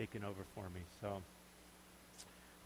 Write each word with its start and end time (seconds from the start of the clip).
taken 0.00 0.24
over 0.24 0.40
for 0.54 0.62
me. 0.70 0.80
So 1.02 1.20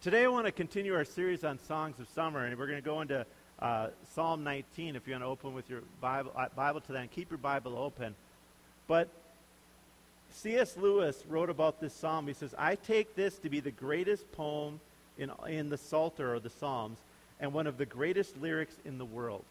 today 0.01 0.23
I 0.23 0.29
want 0.29 0.47
to 0.47 0.53
continue 0.53 0.95
our 0.95 1.05
series 1.05 1.43
on 1.43 1.59
songs 1.67 1.99
of 1.99 2.07
summer, 2.11 2.45
and 2.45 2.57
we're 2.57 2.69
going 2.69 2.79
to 2.79 2.85
go 2.85 3.01
into 3.01 3.27
uh, 3.59 3.89
Psalm 4.15 4.45
19. 4.45 4.95
If 4.95 5.09
you 5.09 5.15
want 5.15 5.25
to 5.25 5.27
open 5.27 5.53
with 5.53 5.69
your 5.69 5.81
Bible, 6.01 6.31
uh, 6.37 6.47
Bible 6.55 6.81
to 6.83 6.93
that, 6.93 7.01
and 7.01 7.11
keep 7.11 7.33
your 7.33 7.39
Bible 7.39 7.77
open. 7.77 8.15
But 8.87 9.09
C.S. 10.31 10.77
Lewis 10.77 11.25
wrote 11.29 11.51
about 11.51 11.81
this 11.81 11.93
psalm. 11.93 12.29
He 12.29 12.35
says, 12.35 12.55
"I 12.57 12.77
take 12.77 13.17
this 13.17 13.37
to 13.39 13.49
be 13.49 13.59
the 13.59 13.73
greatest 13.73 14.31
poem 14.31 14.79
in 15.19 15.33
in 15.49 15.71
the 15.71 15.79
Psalter 15.79 16.33
or 16.33 16.39
the 16.39 16.51
Psalms, 16.51 16.99
and 17.41 17.53
one 17.53 17.67
of 17.67 17.79
the 17.79 17.87
greatest 17.87 18.41
lyrics 18.41 18.77
in 18.85 18.97
the 18.97 19.05
world." 19.05 19.45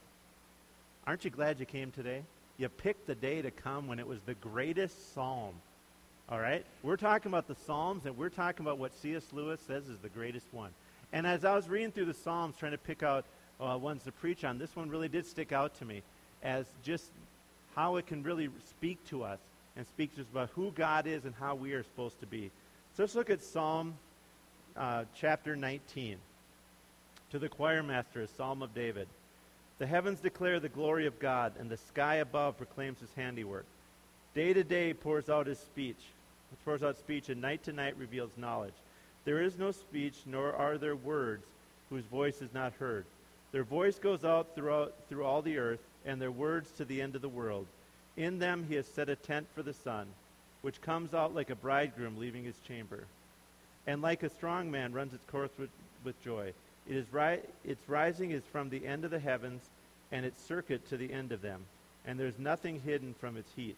Aren't 1.06 1.26
you 1.26 1.32
glad 1.32 1.60
you 1.60 1.66
came 1.66 1.92
today? 1.92 2.22
You 2.56 2.70
picked 2.70 3.08
the 3.08 3.16
day 3.16 3.42
to 3.42 3.52
come 3.52 3.88
when 3.88 4.00
it 4.00 4.08
was 4.08 4.22
the 4.22 4.36
greatest 4.36 5.14
psalm. 5.14 5.56
All 6.30 6.40
right? 6.40 6.66
We're 6.82 6.98
talking 6.98 7.30
about 7.32 7.48
the 7.48 7.56
Psalms, 7.66 8.06
and 8.06 8.18
we're 8.18 8.30
talking 8.30 8.66
about 8.66 8.78
what 8.78 8.94
C.S. 8.96 9.24
Lewis 9.34 9.60
says 9.68 9.90
is 9.90 10.00
the 10.00 10.10
greatest 10.10 10.48
one. 10.52 10.72
And 11.12 11.28
as 11.28 11.46
I 11.46 11.56
was 11.56 11.68
reading 11.68 11.92
through 11.92 12.06
the 12.06 12.14
Psalms, 12.14 12.56
trying 12.58 12.72
to 12.72 12.78
pick 12.78 13.04
out 13.04 13.26
uh, 13.60 13.78
ones 13.78 14.04
to 14.04 14.12
preach 14.12 14.44
on, 14.44 14.58
this 14.58 14.76
one 14.76 14.90
really 14.90 15.10
did 15.10 15.28
stick 15.28 15.52
out 15.52 15.78
to 15.80 15.86
me 15.86 16.02
as 16.42 16.66
just 16.84 17.06
how 17.76 17.98
it 17.98 18.08
can 18.08 18.24
really 18.24 18.50
speak 18.70 19.04
to 19.10 19.24
us 19.24 19.40
and 19.76 19.86
speak 19.88 20.16
to 20.16 20.22
us 20.22 20.28
about 20.32 20.50
who 20.56 20.72
God 20.72 21.08
is 21.08 21.26
and 21.26 21.34
how 21.40 21.56
we 21.56 21.74
are 21.74 21.84
supposed 21.84 22.20
to 22.20 22.26
be. 22.26 22.52
So 22.96 23.04
let's 23.04 23.16
look 23.16 23.30
at 23.30 23.44
Psalm 23.44 23.96
uh, 24.78 25.06
chapter 25.16 25.56
19. 25.56 26.18
To 27.32 27.40
the 27.40 27.50
choir 27.50 27.82
master, 27.82 28.22
a 28.22 28.28
psalm 28.28 28.62
of 28.62 28.76
David. 28.76 29.08
The 29.80 29.88
heavens 29.88 30.20
declare 30.20 30.60
the 30.60 30.70
glory 30.70 31.08
of 31.08 31.20
God, 31.20 31.54
and 31.60 31.68
the 31.70 31.78
sky 31.78 32.16
above 32.16 32.58
proclaims 32.58 33.00
his 33.00 33.10
handiwork. 33.16 33.66
Day 34.36 34.54
to 34.54 34.64
day 34.64 34.94
pours 34.94 35.30
out 35.30 35.46
his 35.46 35.60
speech, 35.60 36.00
pours 36.66 36.82
out 36.82 36.98
speech, 36.98 37.30
and 37.30 37.40
night 37.40 37.64
to 37.64 37.72
night 37.72 37.96
reveals 37.98 38.32
knowledge. 38.36 38.74
There 39.26 39.42
is 39.42 39.60
no 39.60 39.72
speech, 39.72 40.16
nor 40.26 40.54
are 40.54 40.78
there 40.78 40.96
words 40.96 41.46
whose 41.90 42.06
voice 42.06 42.42
is 42.42 42.54
not 42.54 42.74
heard. 42.74 43.06
Their 43.52 43.64
voice 43.64 44.00
goes 44.00 44.26
out 44.26 44.56
throughout, 44.56 44.96
through 45.08 45.24
all 45.24 45.44
the 45.44 45.60
earth, 45.60 45.82
and 46.06 46.20
their 46.20 46.32
words 46.32 46.72
to 46.78 46.86
the 46.86 47.02
end 47.02 47.16
of 47.16 47.22
the 47.22 47.30
world. 47.30 47.68
In 48.18 48.40
them 48.40 48.66
he 48.68 48.76
has 48.76 48.88
set 48.88 49.10
a 49.10 49.16
tent 49.16 49.46
for 49.54 49.62
the 49.62 49.74
sun, 49.74 50.08
which 50.64 50.82
comes 50.82 51.14
out 51.14 51.36
like 51.36 51.52
a 51.52 51.56
bridegroom 51.56 52.18
leaving 52.18 52.44
his 52.44 52.58
chamber. 52.68 53.06
And 53.86 54.02
like 54.02 54.24
a 54.24 54.30
strong 54.30 54.72
man 54.72 54.94
runs 54.94 55.14
its 55.14 55.26
course 55.26 55.52
with, 55.60 55.70
with 56.04 56.22
joy. 56.24 56.54
It 56.90 56.96
is 56.96 57.06
ri- 57.12 57.42
its 57.64 57.88
rising 57.88 58.32
is 58.32 58.44
from 58.52 58.70
the 58.70 58.86
end 58.88 59.06
of 59.06 59.12
the 59.12 59.20
heavens, 59.20 59.62
and 60.12 60.26
its 60.26 60.44
circuit 60.44 60.90
to 60.90 60.98
the 60.98 61.14
end 61.14 61.32
of 61.32 61.42
them. 61.42 61.62
And 62.06 62.20
there 62.20 62.28
is 62.28 62.40
nothing 62.40 62.82
hidden 62.82 63.14
from 63.20 63.38
its 63.38 63.52
heat. 63.56 63.78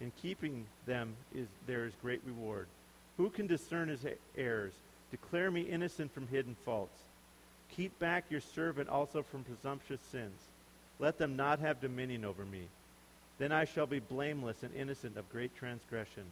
In 0.00 0.12
keeping 0.20 0.66
them 0.86 1.14
is 1.34 1.46
there 1.66 1.86
is 1.86 1.92
great 2.02 2.20
reward. 2.26 2.66
Who 3.16 3.30
can 3.30 3.46
discern 3.46 3.88
his 3.88 4.04
errors? 4.36 4.72
Declare 5.10 5.50
me 5.50 5.62
innocent 5.62 6.12
from 6.12 6.26
hidden 6.26 6.56
faults. 6.64 6.98
Keep 7.76 7.98
back 7.98 8.24
your 8.28 8.40
servant 8.40 8.88
also 8.88 9.22
from 9.22 9.44
presumptuous 9.44 10.00
sins. 10.10 10.40
Let 10.98 11.18
them 11.18 11.36
not 11.36 11.60
have 11.60 11.80
dominion 11.80 12.24
over 12.24 12.44
me. 12.44 12.68
Then 13.38 13.52
I 13.52 13.64
shall 13.64 13.86
be 13.86 13.98
blameless 13.98 14.62
and 14.62 14.74
innocent 14.74 15.16
of 15.16 15.30
great 15.30 15.56
transgression. 15.56 16.24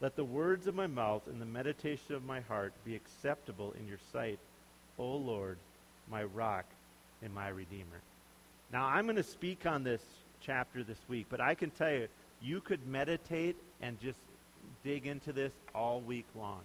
Let 0.00 0.16
the 0.16 0.24
words 0.24 0.66
of 0.66 0.74
my 0.74 0.86
mouth 0.86 1.26
and 1.26 1.40
the 1.40 1.46
meditation 1.46 2.14
of 2.14 2.24
my 2.24 2.40
heart 2.40 2.72
be 2.84 2.94
acceptable 2.94 3.74
in 3.78 3.88
your 3.88 3.98
sight, 4.12 4.38
O 4.98 5.16
Lord, 5.16 5.56
my 6.10 6.24
rock 6.24 6.66
and 7.22 7.34
my 7.34 7.48
redeemer. 7.48 8.00
Now, 8.72 8.86
I'm 8.86 9.04
going 9.04 9.16
to 9.16 9.22
speak 9.22 9.64
on 9.66 9.84
this 9.84 10.02
chapter 10.42 10.82
this 10.82 10.98
week, 11.08 11.26
but 11.30 11.40
I 11.40 11.54
can 11.54 11.70
tell 11.70 11.92
you, 11.92 12.08
you 12.42 12.60
could 12.60 12.86
meditate 12.86 13.56
and 13.80 14.00
just 14.00 14.18
dig 14.84 15.06
into 15.06 15.32
this 15.32 15.52
all 15.74 16.00
week 16.00 16.26
long. 16.34 16.60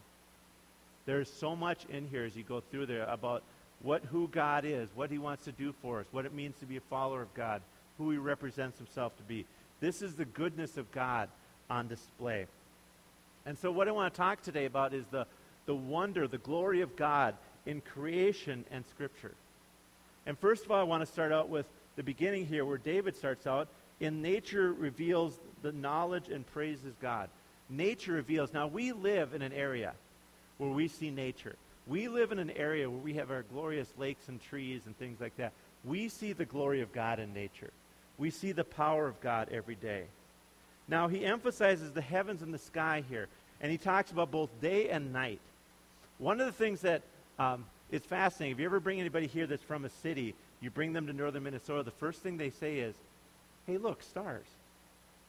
There's 1.05 1.31
so 1.31 1.55
much 1.55 1.85
in 1.89 2.07
here 2.07 2.23
as 2.23 2.35
you 2.35 2.43
go 2.43 2.61
through 2.71 2.85
there 2.85 3.05
about 3.05 3.43
what 3.81 4.03
who 4.05 4.27
God 4.27 4.63
is, 4.65 4.89
what 4.93 5.09
he 5.09 5.17
wants 5.17 5.45
to 5.45 5.51
do 5.51 5.73
for 5.81 5.99
us, 5.99 6.05
what 6.11 6.25
it 6.25 6.33
means 6.33 6.55
to 6.59 6.65
be 6.65 6.77
a 6.77 6.81
follower 6.81 7.21
of 7.21 7.33
God, 7.33 7.61
who 7.97 8.11
he 8.11 8.17
represents 8.17 8.77
himself 8.77 9.15
to 9.17 9.23
be. 9.23 9.45
This 9.79 10.01
is 10.01 10.13
the 10.13 10.25
goodness 10.25 10.77
of 10.77 10.91
God 10.91 11.29
on 11.69 11.87
display. 11.87 12.45
And 13.45 13.57
so 13.57 13.71
what 13.71 13.87
I 13.87 13.91
want 13.91 14.13
to 14.13 14.17
talk 14.17 14.43
today 14.43 14.65
about 14.65 14.93
is 14.93 15.05
the, 15.09 15.25
the 15.65 15.73
wonder, 15.73 16.27
the 16.27 16.37
glory 16.37 16.81
of 16.81 16.95
God 16.95 17.35
in 17.65 17.81
creation 17.81 18.63
and 18.69 18.85
Scripture. 18.85 19.33
And 20.27 20.37
first 20.37 20.63
of 20.65 20.71
all, 20.71 20.79
I 20.79 20.83
want 20.83 21.01
to 21.01 21.11
start 21.11 21.31
out 21.31 21.49
with 21.49 21.65
the 21.95 22.03
beginning 22.03 22.45
here 22.45 22.63
where 22.63 22.77
David 22.77 23.15
starts 23.15 23.47
out. 23.47 23.67
In 23.99 24.21
nature 24.21 24.71
reveals 24.73 25.39
the 25.61 25.71
knowledge 25.71 26.29
and 26.29 26.45
praises 26.47 26.93
God. 27.01 27.29
Nature 27.69 28.13
reveals. 28.13 28.53
Now, 28.53 28.67
we 28.67 28.91
live 28.91 29.33
in 29.33 29.41
an 29.41 29.53
area 29.53 29.93
where 30.57 30.71
we 30.71 30.87
see 30.87 31.09
nature. 31.09 31.55
We 31.87 32.07
live 32.07 32.31
in 32.31 32.39
an 32.39 32.51
area 32.51 32.89
where 32.89 32.99
we 32.99 33.13
have 33.15 33.31
our 33.31 33.43
glorious 33.43 33.87
lakes 33.97 34.27
and 34.27 34.41
trees 34.41 34.81
and 34.85 34.97
things 34.97 35.19
like 35.19 35.35
that. 35.37 35.53
We 35.83 36.09
see 36.09 36.33
the 36.33 36.45
glory 36.45 36.81
of 36.81 36.93
God 36.93 37.19
in 37.19 37.33
nature. 37.33 37.71
We 38.17 38.29
see 38.29 38.51
the 38.51 38.63
power 38.63 39.07
of 39.07 39.19
God 39.21 39.49
every 39.51 39.75
day. 39.75 40.03
Now, 40.87 41.07
he 41.07 41.25
emphasizes 41.25 41.91
the 41.91 42.01
heavens 42.01 42.41
and 42.41 42.53
the 42.53 42.59
sky 42.59 43.03
here, 43.09 43.27
and 43.61 43.71
he 43.71 43.77
talks 43.77 44.11
about 44.11 44.29
both 44.29 44.49
day 44.61 44.89
and 44.89 45.13
night. 45.13 45.39
One 46.19 46.39
of 46.39 46.45
the 46.45 46.51
things 46.51 46.81
that 46.81 47.01
um, 47.39 47.65
is 47.89 48.03
fascinating, 48.03 48.53
if 48.53 48.59
you 48.59 48.65
ever 48.65 48.79
bring 48.79 48.99
anybody 48.99 49.27
here 49.27 49.47
that's 49.47 49.63
from 49.63 49.85
a 49.85 49.89
city, 49.89 50.35
you 50.59 50.69
bring 50.69 50.93
them 50.93 51.07
to 51.07 51.13
northern 51.13 51.43
Minnesota, 51.43 51.81
the 51.81 51.91
first 51.91 52.19
thing 52.21 52.37
they 52.37 52.51
say 52.51 52.79
is, 52.79 52.93
hey, 53.65 53.77
look, 53.77 54.03
stars. 54.03 54.45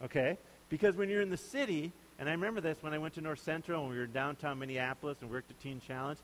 Okay? 0.05 0.39
Because 0.69 0.97
when 0.97 1.09
you're 1.09 1.23
in 1.23 1.31
the 1.31 1.37
city, 1.37 1.93
and 2.19 2.29
I 2.29 2.33
remember 2.33 2.61
this 2.61 2.79
when 2.81 2.93
I 2.93 2.99
went 2.99 3.15
to 3.15 3.21
North 3.21 3.41
Central 3.41 3.83
and 3.83 3.91
we 3.91 3.99
were 3.99 4.05
in 4.05 4.13
downtown 4.13 4.59
Minneapolis 4.59 5.19
and 5.21 5.31
worked 5.31 5.51
at 5.51 5.61
Teen 5.61 5.81
Challenge, 5.87 6.19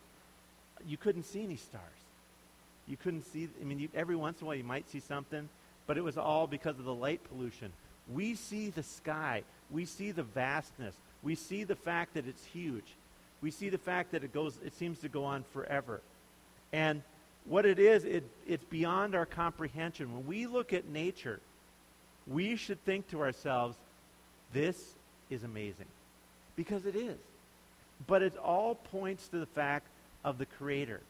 you 0.87 0.97
couldn't 0.97 1.25
see 1.25 1.43
any 1.43 1.57
stars. 1.57 1.83
You 2.87 2.97
couldn't 2.97 3.25
see, 3.33 3.49
I 3.61 3.65
mean, 3.65 3.79
you, 3.79 3.89
every 3.95 4.17
once 4.17 4.41
in 4.41 4.45
a 4.45 4.47
while 4.47 4.57
you 4.57 4.65
might 4.65 4.89
see 4.89 5.01
something, 5.01 5.49
but 5.87 5.99
it 5.99 6.05
was 6.05 6.17
all 6.17 6.47
because 6.47 6.79
of 6.79 6.85
the 6.85 6.95
light 6.95 7.21
pollution. 7.29 7.73
We 8.13 8.35
see 8.35 8.71
the 8.71 8.83
sky. 8.83 9.43
We 9.71 9.85
see 9.85 10.13
the 10.13 10.23
vastness. 10.23 10.95
We 11.23 11.35
see 11.35 11.65
the 11.65 11.75
fact 11.75 12.15
that 12.15 12.27
it's 12.27 12.45
huge. 12.47 12.87
We 13.41 13.51
see 13.51 13.69
the 13.69 13.79
fact 13.79 14.13
that 14.13 14.25
it 14.25 14.33
goes, 14.33 14.59
it 14.65 14.75
seems 14.77 14.99
to 15.01 15.09
go 15.09 15.25
on 15.25 15.45
forever. 15.53 16.01
And 16.73 17.03
what 17.45 17.67
it 17.67 17.79
is, 17.79 18.05
it, 18.05 18.25
it's 18.47 18.65
beyond 18.65 19.15
our 19.15 19.27
comprehension. 19.27 20.13
When 20.13 20.27
we 20.27 20.47
look 20.47 20.73
at 20.73 20.89
nature, 20.89 21.41
we 22.31 22.57
should 22.57 22.83
think 22.85 23.09
to 23.11 23.21
ourselves, 23.21 23.77
this 24.53 24.95
is 25.31 25.45
amazing. 25.45 25.87
Because 26.57 26.87
it 26.87 26.97
is. 26.97 27.19
But 28.07 28.23
it 28.23 28.37
all 28.37 28.75
points 28.75 29.29
to 29.29 29.39
the 29.39 29.47
fact 29.47 29.87
of 30.25 30.39
the 30.39 30.47
Creator. 30.47 31.01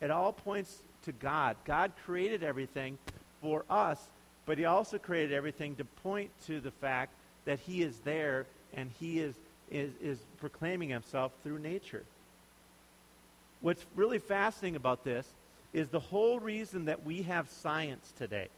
It 0.00 0.10
all 0.10 0.32
points 0.32 0.82
to 1.04 1.12
God. 1.12 1.56
God 1.64 1.92
created 2.04 2.42
everything 2.42 2.98
for 3.40 3.64
us, 3.70 3.98
but 4.46 4.58
He 4.58 4.64
also 4.64 4.98
created 4.98 5.32
everything 5.32 5.76
to 5.76 5.84
point 5.84 6.30
to 6.46 6.60
the 6.60 6.70
fact 6.70 7.12
that 7.44 7.60
He 7.60 7.82
is 7.82 7.98
there 8.00 8.46
and 8.74 8.90
He 9.00 9.20
is, 9.20 9.34
is, 9.70 9.90
is 10.02 10.18
proclaiming 10.40 10.88
Himself 10.88 11.32
through 11.42 11.58
nature. 11.58 12.04
What's 13.60 13.84
really 13.96 14.18
fascinating 14.18 14.76
about 14.76 15.04
this 15.04 15.26
is 15.72 15.88
the 15.88 16.00
whole 16.00 16.38
reason 16.38 16.86
that 16.86 17.04
we 17.04 17.22
have 17.22 17.48
science 17.48 18.12
today. 18.18 18.48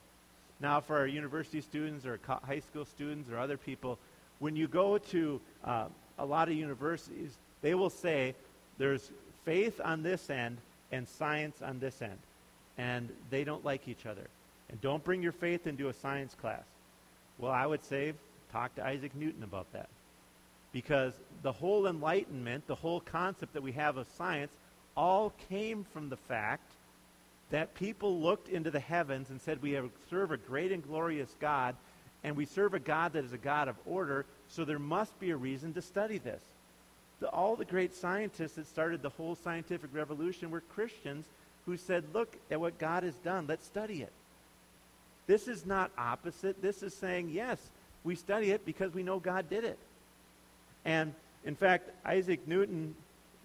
Now, 0.61 0.81
for 0.81 0.97
our 0.97 1.06
university 1.06 1.61
students 1.61 2.06
or 2.06 2.19
high 2.26 2.61
school 2.61 2.85
students 2.85 3.31
or 3.31 3.38
other 3.38 3.56
people, 3.56 3.99
when 4.38 4.56
you 4.56 4.69
go 4.69 4.99
to 4.99 5.41
uh, 5.64 5.87
a 6.19 6.25
lot 6.25 6.49
of 6.49 6.55
universities, 6.55 7.37
they 7.62 7.75
will 7.75 7.91
say 7.91 8.35
there's 8.79 9.11
faith 9.44 9.81
on 9.85 10.03
this 10.03 10.31
end 10.31 10.58
and 10.93 11.06
science 11.08 11.61
on 11.62 11.79
this 11.79 12.00
end. 12.00 12.19
And 12.79 13.08
they 13.31 13.44
don't 13.44 13.64
like 13.64 13.88
each 13.88 14.06
other. 14.06 14.26
And 14.69 14.81
don't 14.81 15.05
bring 15.05 15.23
your 15.23 15.32
faith 15.32 15.67
into 15.67 15.88
a 15.88 15.93
science 15.94 16.35
class. 16.35 16.64
Well, 17.38 17.52
I 17.52 17.67
would 17.67 17.85
say 17.85 18.14
talk 18.52 18.75
to 18.76 18.87
Isaac 18.87 19.14
Newton 19.14 19.43
about 19.43 19.70
that. 19.73 19.88
Because 20.73 21.12
the 21.43 21.52
whole 21.52 21.87
Enlightenment, 21.87 22.67
the 22.67 22.75
whole 22.75 23.00
concept 23.00 23.55
that 23.55 23.62
we 23.62 23.73
have 23.73 23.97
of 23.97 24.06
science, 24.17 24.52
all 24.97 25.32
came 25.49 25.85
from 25.93 26.09
the 26.09 26.17
fact 26.17 26.66
that 27.51 27.75
people 27.75 28.21
looked 28.21 28.49
into 28.49 28.71
the 28.71 28.81
heavens 28.81 29.31
and 29.31 29.41
said, 29.41 29.63
We 29.63 29.79
serve 30.11 30.33
a 30.33 30.37
great 30.37 30.73
and 30.73 30.83
glorious 30.83 31.35
God, 31.41 31.77
and 32.25 32.37
we 32.37 32.45
serve 32.45 32.75
a 32.75 32.81
God 32.81 33.13
that 33.13 33.25
is 33.25 33.33
a 33.33 33.39
God 33.39 33.69
of 33.69 33.77
order, 33.87 34.27
so 34.49 34.65
there 34.65 34.79
must 34.79 35.19
be 35.21 35.31
a 35.31 35.37
reason 35.37 35.73
to 35.75 35.83
study 35.83 36.19
this. 36.19 36.43
The, 37.21 37.29
all 37.29 37.57
the 37.57 37.65
great 37.65 37.95
scientists 37.95 38.55
that 38.55 38.67
started 38.67 39.01
the 39.01 39.11
whole 39.11 39.37
scientific 39.37 39.91
revolution 39.93 40.51
were 40.51 40.61
Christians 40.61 41.25
who 41.65 41.77
said, 41.77 42.05
look 42.13 42.37
at 42.51 42.61
what 42.61 42.79
God 42.79 43.03
has 43.03 43.15
done. 43.17 43.47
Let's 43.49 43.67
study 43.67 44.03
it. 44.03 44.13
This 45.27 45.49
is 45.49 45.67
not 45.67 45.91
opposite. 45.99 46.63
This 46.63 46.83
is 46.83 46.95
saying, 46.95 47.31
yes, 47.31 47.59
we 48.05 48.15
study 48.15 48.53
it 48.53 48.65
because 48.65 48.95
we 48.95 49.03
know 49.03 49.19
God 49.19 49.51
did 49.51 49.65
it. 49.65 49.79
And 50.85 51.13
in 51.45 51.57
fact, 51.57 51.91
Isaac 52.05 52.47
Newton 52.47 52.95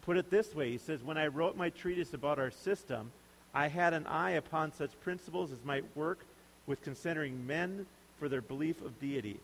put 0.04 0.18
it 0.18 0.30
this 0.30 0.54
way. 0.54 0.70
He 0.70 0.78
says, 0.78 1.02
When 1.04 1.18
I 1.18 1.28
wrote 1.28 1.58
my 1.58 1.70
treatise 1.70 2.14
about 2.14 2.38
our 2.38 2.52
system, 2.52 3.12
I 3.54 3.68
had 3.68 3.94
an 3.94 4.08
eye 4.08 4.32
upon 4.32 4.74
such 4.74 5.00
principles 5.02 5.52
as 5.52 5.64
might 5.64 5.84
work 5.96 6.20
with 6.68 6.84
considering 6.84 7.46
men 7.46 7.86
for 8.20 8.30
their 8.30 8.42
belief 8.42 8.82
of 8.84 9.00
deity. 9.00 9.40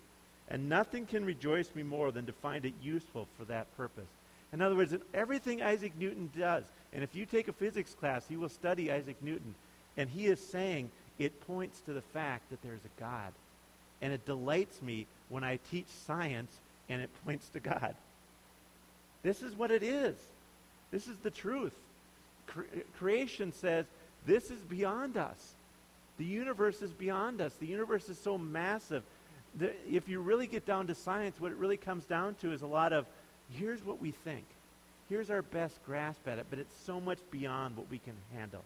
And 0.49 0.69
nothing 0.69 1.05
can 1.05 1.25
rejoice 1.25 1.69
me 1.75 1.83
more 1.83 2.11
than 2.11 2.25
to 2.25 2.31
find 2.31 2.63
it 2.63 2.73
useful 2.81 3.27
for 3.37 3.45
that 3.45 3.75
purpose. 3.75 4.07
In 4.53 4.61
other 4.61 4.75
words, 4.75 4.95
everything 5.13 5.61
Isaac 5.61 5.91
Newton 5.99 6.29
does, 6.37 6.63
and 6.93 7.03
if 7.03 7.13
you 7.13 7.25
take 7.25 7.49
a 7.49 7.53
physics 7.53 7.93
class, 7.93 8.25
you 8.29 8.39
will 8.39 8.49
study 8.49 8.91
Isaac 8.91 9.17
Newton, 9.21 9.55
and 9.97 10.09
he 10.09 10.27
is 10.27 10.39
saying 10.39 10.89
it 11.19 11.45
points 11.47 11.81
to 11.81 11.93
the 11.93 12.01
fact 12.01 12.49
that 12.49 12.61
there's 12.61 12.85
a 12.85 12.99
God. 12.99 13.33
And 14.01 14.13
it 14.13 14.25
delights 14.25 14.81
me 14.81 15.07
when 15.29 15.43
I 15.43 15.59
teach 15.69 15.87
science 16.05 16.51
and 16.87 17.01
it 17.01 17.09
points 17.25 17.49
to 17.49 17.59
God. 17.59 17.95
This 19.23 19.41
is 19.41 19.55
what 19.55 19.71
it 19.71 19.83
is. 19.83 20.15
This 20.91 21.07
is 21.07 21.17
the 21.17 21.31
truth. 21.31 21.73
Cre- 22.45 22.61
creation 22.97 23.51
says 23.51 23.85
this 24.27 24.51
is 24.51 24.59
beyond 24.59 25.17
us. 25.17 25.53
The 26.17 26.25
universe 26.25 26.81
is 26.81 26.91
beyond 26.91 27.41
us. 27.41 27.53
The 27.59 27.65
universe 27.65 28.09
is 28.09 28.19
so 28.19 28.37
massive. 28.37 29.01
If 29.89 30.09
you 30.09 30.19
really 30.19 30.45
get 30.45 30.65
down 30.65 30.87
to 30.87 30.95
science, 30.95 31.39
what 31.39 31.51
it 31.51 31.57
really 31.57 31.77
comes 31.77 32.05
down 32.05 32.35
to 32.41 32.51
is 32.51 32.61
a 32.61 32.67
lot 32.67 32.93
of 32.93 33.05
here's 33.51 33.83
what 33.83 34.01
we 34.01 34.11
think. 34.11 34.43
Here's 35.09 35.29
our 35.29 35.41
best 35.41 35.83
grasp 35.85 36.27
at 36.27 36.37
it, 36.37 36.47
but 36.49 36.59
it's 36.59 36.75
so 36.85 36.99
much 36.99 37.19
beyond 37.31 37.77
what 37.77 37.89
we 37.89 37.99
can 37.99 38.15
handle. 38.35 38.63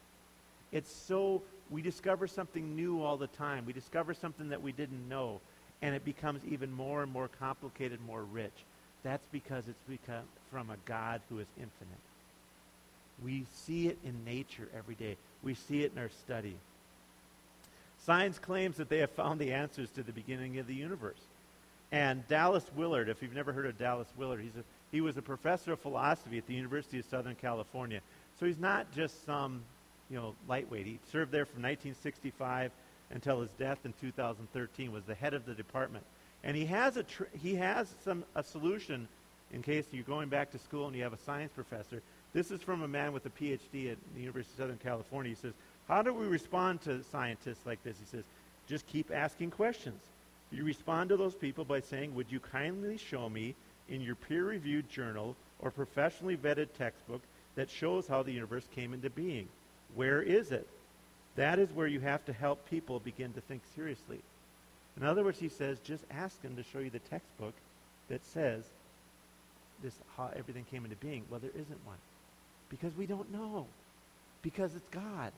It's 0.71 0.91
so, 0.91 1.43
we 1.69 1.81
discover 1.81 2.25
something 2.25 2.75
new 2.75 3.03
all 3.03 3.17
the 3.17 3.27
time. 3.27 3.65
We 3.65 3.73
discover 3.73 4.13
something 4.15 4.49
that 4.49 4.63
we 4.63 4.71
didn't 4.71 5.07
know, 5.07 5.39
and 5.83 5.93
it 5.93 6.03
becomes 6.03 6.41
even 6.49 6.71
more 6.71 7.03
and 7.03 7.11
more 7.11 7.29
complicated, 7.39 7.99
more 8.07 8.23
rich. 8.23 8.65
That's 9.03 9.25
because 9.31 9.67
it's 9.67 9.83
become 9.87 10.23
from 10.49 10.71
a 10.71 10.77
God 10.85 11.21
who 11.29 11.39
is 11.39 11.47
infinite. 11.57 12.10
We 13.23 13.45
see 13.65 13.87
it 13.87 13.97
in 14.03 14.23
nature 14.25 14.67
every 14.75 14.95
day. 14.95 15.17
We 15.43 15.53
see 15.53 15.83
it 15.83 15.91
in 15.95 16.01
our 16.01 16.09
study. 16.09 16.55
Science 18.05 18.39
claims 18.39 18.77
that 18.77 18.89
they 18.89 18.97
have 18.97 19.11
found 19.11 19.39
the 19.39 19.53
answers 19.53 19.89
to 19.91 20.03
the 20.03 20.11
beginning 20.11 20.57
of 20.57 20.67
the 20.67 20.73
universe. 20.73 21.21
And 21.91 22.27
Dallas 22.27 22.65
Willard, 22.75 23.09
if 23.09 23.21
you've 23.21 23.35
never 23.35 23.51
heard 23.51 23.65
of 23.65 23.77
Dallas 23.77 24.07
Willard, 24.17 24.41
he's 24.41 24.55
a, 24.55 24.63
he 24.91 25.01
was 25.01 25.17
a 25.17 25.21
professor 25.21 25.73
of 25.73 25.79
philosophy 25.79 26.37
at 26.37 26.47
the 26.47 26.53
University 26.53 26.99
of 26.99 27.05
Southern 27.05 27.35
California. 27.35 28.01
So 28.39 28.45
he's 28.45 28.57
not 28.59 28.91
just 28.91 29.25
some, 29.25 29.61
you 30.09 30.17
know, 30.17 30.33
lightweight. 30.47 30.85
He 30.85 30.99
served 31.11 31.31
there 31.31 31.45
from 31.45 31.61
1965 31.61 32.71
until 33.11 33.41
his 33.41 33.51
death 33.51 33.79
in 33.83 33.93
2013. 34.01 34.91
Was 34.91 35.03
the 35.03 35.13
head 35.13 35.33
of 35.33 35.45
the 35.45 35.53
department, 35.53 36.05
and 36.43 36.55
he 36.55 36.65
has 36.65 36.97
a 36.97 37.03
tr- 37.03 37.23
he 37.39 37.55
has 37.55 37.93
some 38.03 38.23
a 38.35 38.43
solution 38.43 39.07
in 39.53 39.61
case 39.61 39.85
you're 39.91 40.03
going 40.03 40.29
back 40.29 40.51
to 40.51 40.59
school 40.59 40.87
and 40.87 40.95
you 40.95 41.03
have 41.03 41.13
a 41.13 41.19
science 41.19 41.51
professor. 41.53 42.01
This 42.33 42.51
is 42.51 42.61
from 42.61 42.81
a 42.81 42.87
man 42.87 43.11
with 43.13 43.25
a 43.25 43.29
PhD 43.29 43.91
at 43.91 43.97
the 44.13 44.21
University 44.21 44.53
of 44.53 44.57
Southern 44.57 44.77
California. 44.77 45.31
He 45.31 45.35
says, 45.35 45.53
"How 45.87 46.01
do 46.01 46.13
we 46.13 46.25
respond 46.27 46.81
to 46.81 47.03
scientists 47.03 47.65
like 47.65 47.83
this?" 47.83 47.97
He 47.99 48.05
says, 48.05 48.23
"Just 48.67 48.87
keep 48.87 49.11
asking 49.11 49.51
questions." 49.51 49.99
You 50.51 50.65
respond 50.65 51.09
to 51.09 51.17
those 51.17 51.33
people 51.33 51.63
by 51.63 51.79
saying, 51.79 52.13
Would 52.15 52.31
you 52.31 52.39
kindly 52.39 52.97
show 52.97 53.29
me 53.29 53.55
in 53.87 54.01
your 54.01 54.15
peer 54.15 54.45
reviewed 54.45 54.89
journal 54.89 55.35
or 55.59 55.71
professionally 55.71 56.35
vetted 56.35 56.67
textbook 56.77 57.21
that 57.55 57.69
shows 57.69 58.07
how 58.07 58.21
the 58.21 58.33
universe 58.33 58.67
came 58.75 58.93
into 58.93 59.09
being? 59.09 59.47
Where 59.95 60.21
is 60.21 60.51
it? 60.51 60.67
That 61.35 61.59
is 61.59 61.71
where 61.71 61.87
you 61.87 62.01
have 62.01 62.25
to 62.25 62.33
help 62.33 62.69
people 62.69 62.99
begin 62.99 63.31
to 63.33 63.41
think 63.41 63.61
seriously. 63.75 64.19
In 64.97 65.03
other 65.03 65.23
words, 65.23 65.39
he 65.39 65.47
says, 65.47 65.79
just 65.85 66.03
ask 66.11 66.41
them 66.41 66.57
to 66.57 66.63
show 66.63 66.79
you 66.79 66.89
the 66.89 66.99
textbook 66.99 67.53
that 68.09 68.25
says 68.25 68.63
this 69.81 69.93
how 70.17 70.29
everything 70.35 70.65
came 70.69 70.83
into 70.83 70.97
being. 70.97 71.23
Well, 71.29 71.39
there 71.39 71.51
isn't 71.51 71.85
one. 71.85 71.97
Because 72.71 72.95
we 72.97 73.05
don't 73.05 73.31
know. 73.31 73.67
Because 74.41 74.73
it's 74.73 74.87
God. 74.89 75.31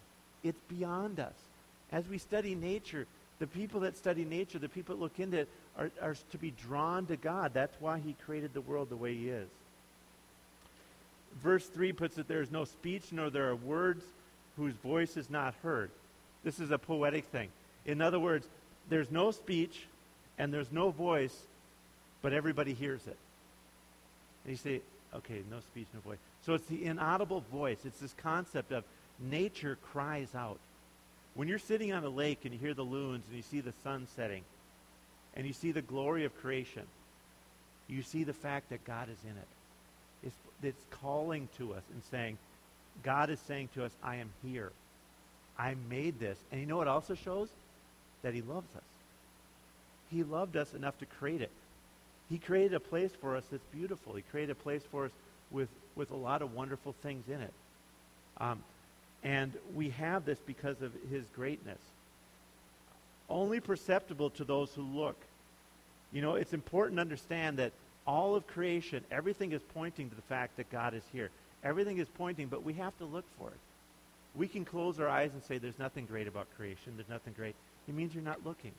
It's 0.43 0.61
beyond 0.69 1.19
us. 1.19 1.33
As 1.91 2.07
we 2.07 2.17
study 2.17 2.55
nature, 2.55 3.05
the 3.39 3.47
people 3.47 3.81
that 3.81 3.97
study 3.97 4.23
nature, 4.23 4.59
the 4.59 4.69
people 4.69 4.95
that 4.95 5.01
look 5.01 5.19
into 5.19 5.39
it, 5.39 5.49
are, 5.77 5.91
are 6.01 6.15
to 6.31 6.37
be 6.37 6.51
drawn 6.51 7.05
to 7.07 7.17
God. 7.17 7.51
That's 7.53 7.75
why 7.81 7.99
he 7.99 8.15
created 8.25 8.53
the 8.53 8.61
world 8.61 8.89
the 8.89 8.95
way 8.95 9.15
he 9.15 9.29
is. 9.29 9.49
Verse 11.41 11.65
3 11.65 11.91
puts 11.93 12.17
it 12.17 12.27
there 12.27 12.41
is 12.41 12.51
no 12.51 12.63
speech, 12.63 13.05
nor 13.11 13.29
there 13.29 13.49
are 13.49 13.55
words 13.55 14.03
whose 14.55 14.73
voice 14.75 15.17
is 15.17 15.29
not 15.29 15.55
heard. 15.63 15.89
This 16.43 16.59
is 16.59 16.69
a 16.71 16.77
poetic 16.77 17.25
thing. 17.25 17.49
In 17.85 18.01
other 18.01 18.19
words, 18.19 18.47
there's 18.89 19.09
no 19.09 19.31
speech 19.31 19.87
and 20.37 20.53
there's 20.53 20.71
no 20.71 20.91
voice, 20.91 21.35
but 22.21 22.33
everybody 22.33 22.73
hears 22.73 23.05
it. 23.07 23.17
And 24.45 24.51
you 24.51 24.57
say, 24.57 24.81
okay, 25.15 25.41
no 25.49 25.59
speech, 25.71 25.87
no 25.93 25.99
voice. 26.01 26.19
So 26.45 26.53
it's 26.53 26.67
the 26.67 26.85
inaudible 26.85 27.43
voice. 27.51 27.79
It's 27.85 27.99
this 27.99 28.13
concept 28.21 28.71
of 28.71 28.83
nature 29.19 29.77
cries 29.91 30.33
out. 30.35 30.59
When 31.35 31.47
you're 31.47 31.59
sitting 31.59 31.93
on 31.93 32.03
a 32.03 32.09
lake 32.09 32.39
and 32.43 32.53
you 32.53 32.59
hear 32.59 32.73
the 32.73 32.83
loons 32.83 33.23
and 33.27 33.37
you 33.37 33.43
see 33.43 33.61
the 33.61 33.73
sun 33.83 34.07
setting 34.15 34.43
and 35.35 35.47
you 35.47 35.53
see 35.53 35.71
the 35.71 35.81
glory 35.81 36.25
of 36.25 36.37
creation, 36.41 36.83
you 37.87 38.01
see 38.01 38.23
the 38.23 38.33
fact 38.33 38.69
that 38.69 38.85
God 38.85 39.09
is 39.09 39.17
in 39.23 39.31
it. 39.37 39.47
It's, 40.25 40.35
it's 40.61 40.85
calling 41.01 41.49
to 41.57 41.73
us 41.73 41.83
and 41.91 42.01
saying, 42.11 42.37
God 43.03 43.29
is 43.29 43.39
saying 43.47 43.69
to 43.75 43.85
us, 43.85 43.91
I 44.03 44.17
am 44.17 44.29
here. 44.43 44.71
I 45.57 45.75
made 45.89 46.19
this. 46.19 46.37
And 46.51 46.61
you 46.61 46.67
know 46.67 46.77
what 46.77 46.87
also 46.87 47.15
shows? 47.15 47.49
That 48.21 48.33
he 48.33 48.41
loves 48.41 48.73
us. 48.75 48.83
He 50.11 50.23
loved 50.23 50.55
us 50.55 50.73
enough 50.73 50.97
to 50.99 51.05
create 51.05 51.41
it. 51.41 51.51
He 52.29 52.37
created 52.37 52.73
a 52.73 52.79
place 52.79 53.11
for 53.19 53.35
us 53.35 53.43
that's 53.51 53.63
beautiful. 53.73 54.13
He 54.13 54.21
created 54.21 54.51
a 54.51 54.55
place 54.55 54.83
for 54.89 55.05
us 55.05 55.11
with, 55.51 55.69
with 55.95 56.11
a 56.11 56.15
lot 56.15 56.41
of 56.41 56.53
wonderful 56.53 56.95
things 57.01 57.27
in 57.27 57.41
it. 57.41 57.53
Um, 58.37 58.63
and 59.23 59.53
we 59.73 59.89
have 59.91 60.25
this 60.25 60.39
because 60.45 60.81
of 60.81 60.91
his 61.09 61.23
greatness. 61.35 61.79
Only 63.29 63.59
perceptible 63.59 64.31
to 64.31 64.43
those 64.43 64.73
who 64.73 64.81
look. 64.81 65.15
You 66.11 66.21
know, 66.21 66.35
it's 66.35 66.53
important 66.53 66.97
to 66.97 67.01
understand 67.01 67.57
that 67.57 67.71
all 68.05 68.35
of 68.35 68.45
creation, 68.47 69.03
everything 69.11 69.53
is 69.53 69.61
pointing 69.73 70.09
to 70.09 70.15
the 70.15 70.21
fact 70.23 70.57
that 70.57 70.69
God 70.69 70.93
is 70.93 71.03
here. 71.13 71.29
Everything 71.63 71.97
is 71.99 72.07
pointing, 72.17 72.47
but 72.47 72.63
we 72.63 72.73
have 72.73 72.97
to 72.97 73.05
look 73.05 73.23
for 73.39 73.47
it. 73.47 73.59
We 74.35 74.47
can 74.47 74.65
close 74.65 74.99
our 74.99 75.07
eyes 75.07 75.31
and 75.33 75.43
say, 75.43 75.57
there's 75.57 75.79
nothing 75.79 76.05
great 76.05 76.27
about 76.27 76.47
creation. 76.57 76.93
There's 76.97 77.09
nothing 77.09 77.33
great. 77.37 77.55
It 77.87 77.95
means 77.95 78.13
you're 78.13 78.23
not 78.23 78.45
looking. 78.45 78.71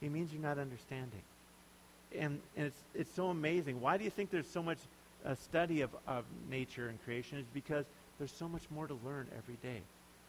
It 0.00 0.10
means 0.10 0.32
you're 0.32 0.42
not 0.42 0.58
understanding. 0.58 1.22
And, 2.18 2.40
and 2.56 2.66
it's, 2.66 2.80
it's 2.94 3.14
so 3.14 3.26
amazing. 3.28 3.80
Why 3.80 3.98
do 3.98 4.04
you 4.04 4.10
think 4.10 4.30
there's 4.30 4.48
so 4.48 4.62
much 4.62 4.78
uh, 5.24 5.34
study 5.34 5.80
of, 5.80 5.90
of 6.06 6.24
nature 6.50 6.88
and 6.88 7.02
creation? 7.04 7.38
Is 7.38 7.46
because 7.52 7.84
there's 8.18 8.32
so 8.32 8.48
much 8.48 8.62
more 8.70 8.86
to 8.86 8.98
learn 9.04 9.28
every 9.36 9.56
day. 9.62 9.80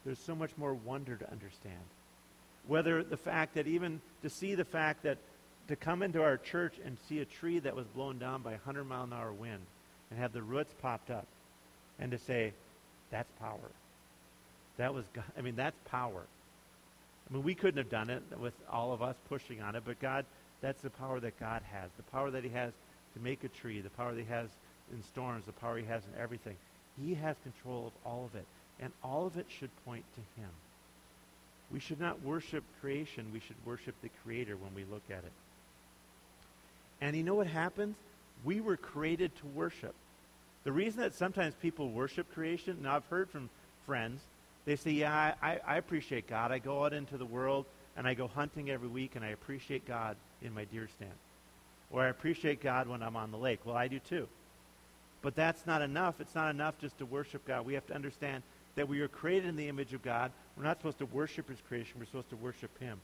There's 0.05 0.19
so 0.19 0.35
much 0.35 0.51
more 0.57 0.73
wonder 0.73 1.15
to 1.15 1.31
understand. 1.31 1.83
Whether 2.67 3.03
the 3.03 3.17
fact 3.17 3.55
that 3.55 3.67
even 3.67 4.01
to 4.23 4.29
see 4.29 4.55
the 4.55 4.65
fact 4.65 5.03
that 5.03 5.17
to 5.67 5.75
come 5.75 6.03
into 6.03 6.21
our 6.21 6.37
church 6.37 6.75
and 6.83 6.97
see 7.09 7.19
a 7.19 7.25
tree 7.25 7.59
that 7.59 7.75
was 7.75 7.85
blown 7.87 8.19
down 8.19 8.41
by 8.41 8.51
a 8.51 8.61
100 8.63 8.83
mile 8.83 9.03
an 9.03 9.13
hour 9.13 9.31
wind 9.31 9.61
and 10.09 10.19
have 10.19 10.33
the 10.33 10.41
roots 10.41 10.73
popped 10.81 11.09
up 11.09 11.25
and 11.99 12.11
to 12.11 12.17
say, 12.17 12.53
that's 13.11 13.31
power. 13.39 13.71
That 14.77 14.93
was, 14.93 15.05
God. 15.13 15.23
I 15.37 15.41
mean, 15.41 15.55
that's 15.55 15.77
power. 15.85 16.21
I 17.29 17.33
mean, 17.33 17.43
we 17.43 17.55
couldn't 17.55 17.77
have 17.77 17.89
done 17.89 18.09
it 18.09 18.21
with 18.39 18.53
all 18.71 18.93
of 18.93 19.01
us 19.01 19.15
pushing 19.29 19.61
on 19.61 19.75
it, 19.75 19.83
but 19.85 19.99
God, 19.99 20.25
that's 20.61 20.81
the 20.81 20.89
power 20.89 21.19
that 21.19 21.39
God 21.39 21.61
has. 21.71 21.89
The 21.97 22.03
power 22.03 22.29
that 22.31 22.43
he 22.43 22.49
has 22.51 22.71
to 23.15 23.19
make 23.19 23.43
a 23.43 23.47
tree, 23.47 23.81
the 23.81 23.89
power 23.89 24.13
that 24.13 24.19
he 24.19 24.27
has 24.27 24.49
in 24.91 25.03
storms, 25.03 25.45
the 25.45 25.51
power 25.53 25.77
he 25.77 25.85
has 25.85 26.03
in 26.03 26.21
everything. 26.21 26.55
He 27.01 27.15
has 27.15 27.35
control 27.43 27.87
of 27.87 27.93
all 28.05 28.25
of 28.25 28.35
it, 28.35 28.45
and 28.79 28.91
all 29.03 29.27
of 29.27 29.37
it 29.37 29.47
should 29.49 29.69
point 29.85 30.05
to 30.15 30.41
him. 30.41 30.49
We 31.71 31.79
should 31.79 31.99
not 31.99 32.21
worship 32.23 32.63
creation. 32.79 33.31
We 33.33 33.39
should 33.39 33.55
worship 33.65 33.95
the 34.01 34.09
Creator 34.23 34.55
when 34.57 34.73
we 34.75 34.83
look 34.89 35.03
at 35.09 35.23
it. 35.23 35.31
And 37.01 37.15
you 37.15 37.23
know 37.23 37.35
what 37.35 37.47
happens? 37.47 37.95
We 38.43 38.61
were 38.61 38.77
created 38.77 39.35
to 39.37 39.47
worship. 39.47 39.95
The 40.63 40.71
reason 40.71 41.01
that 41.01 41.13
sometimes 41.13 41.53
people 41.61 41.89
worship 41.89 42.31
creation, 42.33 42.77
and 42.77 42.87
I've 42.87 43.05
heard 43.07 43.29
from 43.29 43.49
friends, 43.85 44.21
they 44.65 44.75
say, 44.75 44.91
yeah, 44.91 45.35
I, 45.41 45.59
I 45.65 45.77
appreciate 45.77 46.27
God. 46.27 46.51
I 46.51 46.59
go 46.59 46.85
out 46.85 46.93
into 46.93 47.17
the 47.17 47.25
world 47.25 47.65
and 47.95 48.07
I 48.07 48.15
go 48.15 48.27
hunting 48.27 48.69
every 48.69 48.87
week 48.87 49.15
and 49.15 49.23
I 49.23 49.29
appreciate 49.29 49.87
God 49.87 50.17
in 50.41 50.53
my 50.53 50.65
deer 50.65 50.89
stand. 50.95 51.13
Or 51.91 52.01
I 52.01 52.07
appreciate 52.07 52.61
God 52.61 52.87
when 52.87 53.03
I'm 53.03 53.15
on 53.15 53.31
the 53.31 53.37
lake. 53.37 53.59
Well, 53.63 53.75
I 53.75 53.87
do 53.87 53.99
too. 53.99 54.27
But 55.25 55.35
that's 55.35 55.65
not 55.65 55.81
enough. 55.81 56.21
It's 56.21 56.35
not 56.35 56.51
enough 56.51 56.75
just 56.79 56.99
to 56.99 57.05
worship 57.07 57.47
God. 57.47 57.65
We 57.65 57.73
have 57.73 57.87
to 57.87 57.95
understand 57.95 58.43
that 58.75 58.87
we 58.87 59.01
are 59.01 59.07
created 59.07 59.49
in 59.49 59.55
the 59.55 59.67
image 59.67 59.91
of 59.91 60.03
God. 60.03 60.31
We're 60.55 60.65
not 60.65 60.77
supposed 60.77 60.99
to 60.99 61.07
worship 61.07 61.49
his 61.49 61.57
creation. 61.67 61.93
We're 61.97 62.05
supposed 62.05 62.29
to 62.29 62.35
worship 62.35 62.69
him. 62.79 62.99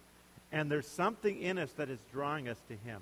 And 0.52 0.70
there's 0.70 0.88
something 0.88 1.42
in 1.42 1.58
us 1.58 1.72
that 1.78 1.90
is 1.90 1.98
drawing 2.14 2.48
us 2.48 2.60
to 2.68 2.76
him. 2.76 3.02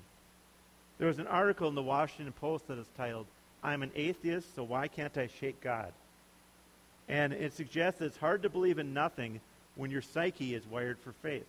There 0.96 1.06
was 1.06 1.18
an 1.18 1.26
article 1.26 1.68
in 1.68 1.74
the 1.74 1.82
Washington 1.82 2.32
Post 2.32 2.68
that 2.68 2.78
is 2.78 2.86
titled, 2.96 3.26
I'm 3.62 3.82
an 3.82 3.90
atheist, 3.94 4.54
so 4.54 4.62
why 4.62 4.88
can't 4.88 5.18
I 5.18 5.28
shake 5.38 5.60
God? 5.60 5.92
And 7.06 7.34
it 7.34 7.52
suggests 7.52 8.00
that 8.00 8.06
it's 8.06 8.16
hard 8.16 8.44
to 8.44 8.48
believe 8.48 8.78
in 8.78 8.94
nothing 8.94 9.42
when 9.76 9.90
your 9.90 10.00
psyche 10.00 10.54
is 10.54 10.66
wired 10.66 10.96
for 10.98 11.12
faith. 11.12 11.44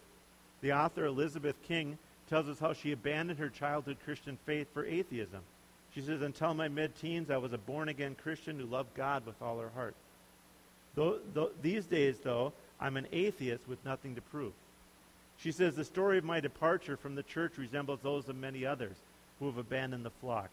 The 0.59 0.73
author 0.73 1.05
Elizabeth 1.05 1.55
King 1.69 1.97
tells 2.29 2.49
us 2.49 2.59
how 2.59 2.73
she 2.73 2.91
abandoned 2.91 3.39
her 3.39 3.47
childhood 3.47 3.95
Christian 4.03 4.37
faith 4.45 4.67
for 4.73 4.85
atheism. 4.85 5.39
She 5.93 6.01
says, 6.01 6.21
Until 6.21 6.53
my 6.53 6.67
mid 6.67 6.95
teens, 6.95 7.29
I 7.29 7.37
was 7.37 7.53
a 7.53 7.57
born 7.57 7.89
again 7.89 8.15
Christian 8.21 8.59
who 8.59 8.65
loved 8.65 8.93
God 8.95 9.25
with 9.25 9.41
all 9.41 9.59
her 9.59 9.71
heart. 9.75 9.95
Though, 10.95 11.19
though, 11.33 11.51
these 11.61 11.85
days, 11.85 12.19
though, 12.19 12.53
I'm 12.79 12.97
an 12.97 13.07
atheist 13.11 13.67
with 13.67 13.83
nothing 13.85 14.15
to 14.15 14.21
prove. 14.21 14.53
She 15.37 15.51
says, 15.51 15.75
The 15.75 15.83
story 15.83 16.17
of 16.17 16.23
my 16.23 16.39
departure 16.39 16.97
from 16.97 17.15
the 17.15 17.23
church 17.23 17.57
resembles 17.57 17.99
those 18.01 18.29
of 18.29 18.35
many 18.35 18.65
others 18.65 18.95
who 19.39 19.47
have 19.47 19.57
abandoned 19.57 20.05
the 20.05 20.11
flock. 20.11 20.49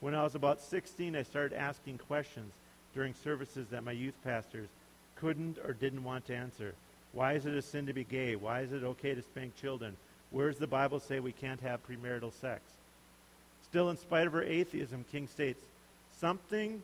When 0.00 0.14
I 0.14 0.22
was 0.22 0.34
about 0.34 0.60
16, 0.60 1.16
I 1.16 1.22
started 1.22 1.58
asking 1.58 1.98
questions 1.98 2.52
during 2.94 3.14
services 3.14 3.68
that 3.70 3.84
my 3.84 3.92
youth 3.92 4.14
pastors 4.24 4.68
couldn't 5.16 5.58
or 5.64 5.72
didn't 5.72 6.04
want 6.04 6.26
to 6.26 6.36
answer. 6.36 6.74
Why 7.12 7.34
is 7.34 7.46
it 7.46 7.54
a 7.54 7.62
sin 7.62 7.86
to 7.86 7.92
be 7.92 8.04
gay? 8.04 8.34
Why 8.36 8.60
is 8.60 8.72
it 8.72 8.82
okay 8.82 9.14
to 9.14 9.22
spank 9.22 9.56
children? 9.56 9.96
Where 10.30 10.50
does 10.50 10.58
the 10.58 10.66
Bible 10.66 10.98
say 10.98 11.20
we 11.20 11.32
can't 11.32 11.60
have 11.60 11.86
premarital 11.86 12.32
sex? 12.40 12.62
Still, 13.74 13.90
in 13.90 13.96
spite 13.96 14.28
of 14.28 14.32
her 14.34 14.44
atheism, 14.44 15.04
King 15.10 15.26
states, 15.26 15.58
something, 16.20 16.80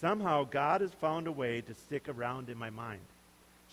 somehow 0.00 0.42
God 0.42 0.80
has 0.80 0.92
found 0.94 1.28
a 1.28 1.32
way 1.32 1.60
to 1.60 1.72
stick 1.72 2.08
around 2.08 2.48
in 2.48 2.58
my 2.58 2.68
mind. 2.68 2.98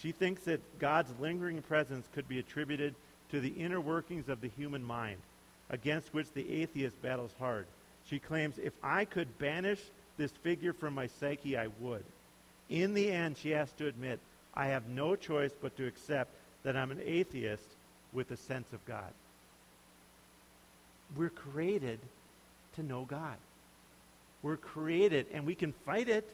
She 0.04 0.12
thinks 0.12 0.44
that 0.44 0.78
God's 0.78 1.10
lingering 1.20 1.64
presence 1.64 2.06
could 2.14 2.28
be 2.28 2.38
attributed 2.38 2.94
to 3.32 3.40
the 3.40 3.50
inner 3.50 3.82
workings 3.82 4.30
of 4.30 4.40
the 4.40 4.52
human 4.56 4.84
mind, 4.84 5.18
against 5.72 6.14
which 6.14 6.32
the 6.36 6.62
atheist 6.62 7.02
battles 7.02 7.34
hard. 7.40 7.66
She 8.08 8.20
claims, 8.20 8.60
if 8.60 8.74
I 8.84 9.06
could 9.06 9.40
banish 9.40 9.82
this 10.18 10.30
figure 10.44 10.74
from 10.74 10.94
my 10.94 11.08
psyche, 11.08 11.58
I 11.58 11.70
would. 11.80 12.04
In 12.70 12.94
the 12.94 13.12
end, 13.12 13.40
she 13.40 13.50
has 13.50 13.72
to 13.80 13.88
admit, 13.88 14.20
I 14.54 14.68
have 14.68 14.88
no 14.88 15.16
choice 15.16 15.54
but 15.60 15.76
to 15.78 15.88
accept 15.88 16.30
that 16.62 16.78
I'm 16.78 16.92
an 16.92 17.02
atheist 17.04 17.66
with 18.14 18.30
a 18.30 18.38
sense 18.38 18.72
of 18.74 18.86
God. 18.86 19.12
We're 21.16 21.30
created 21.30 21.98
to 22.78 22.84
know 22.84 23.06
God. 23.06 23.36
We're 24.42 24.58
created, 24.58 25.28
and 25.34 25.46
we 25.46 25.56
can 25.56 25.74
fight 25.86 26.10
it. 26.10 26.28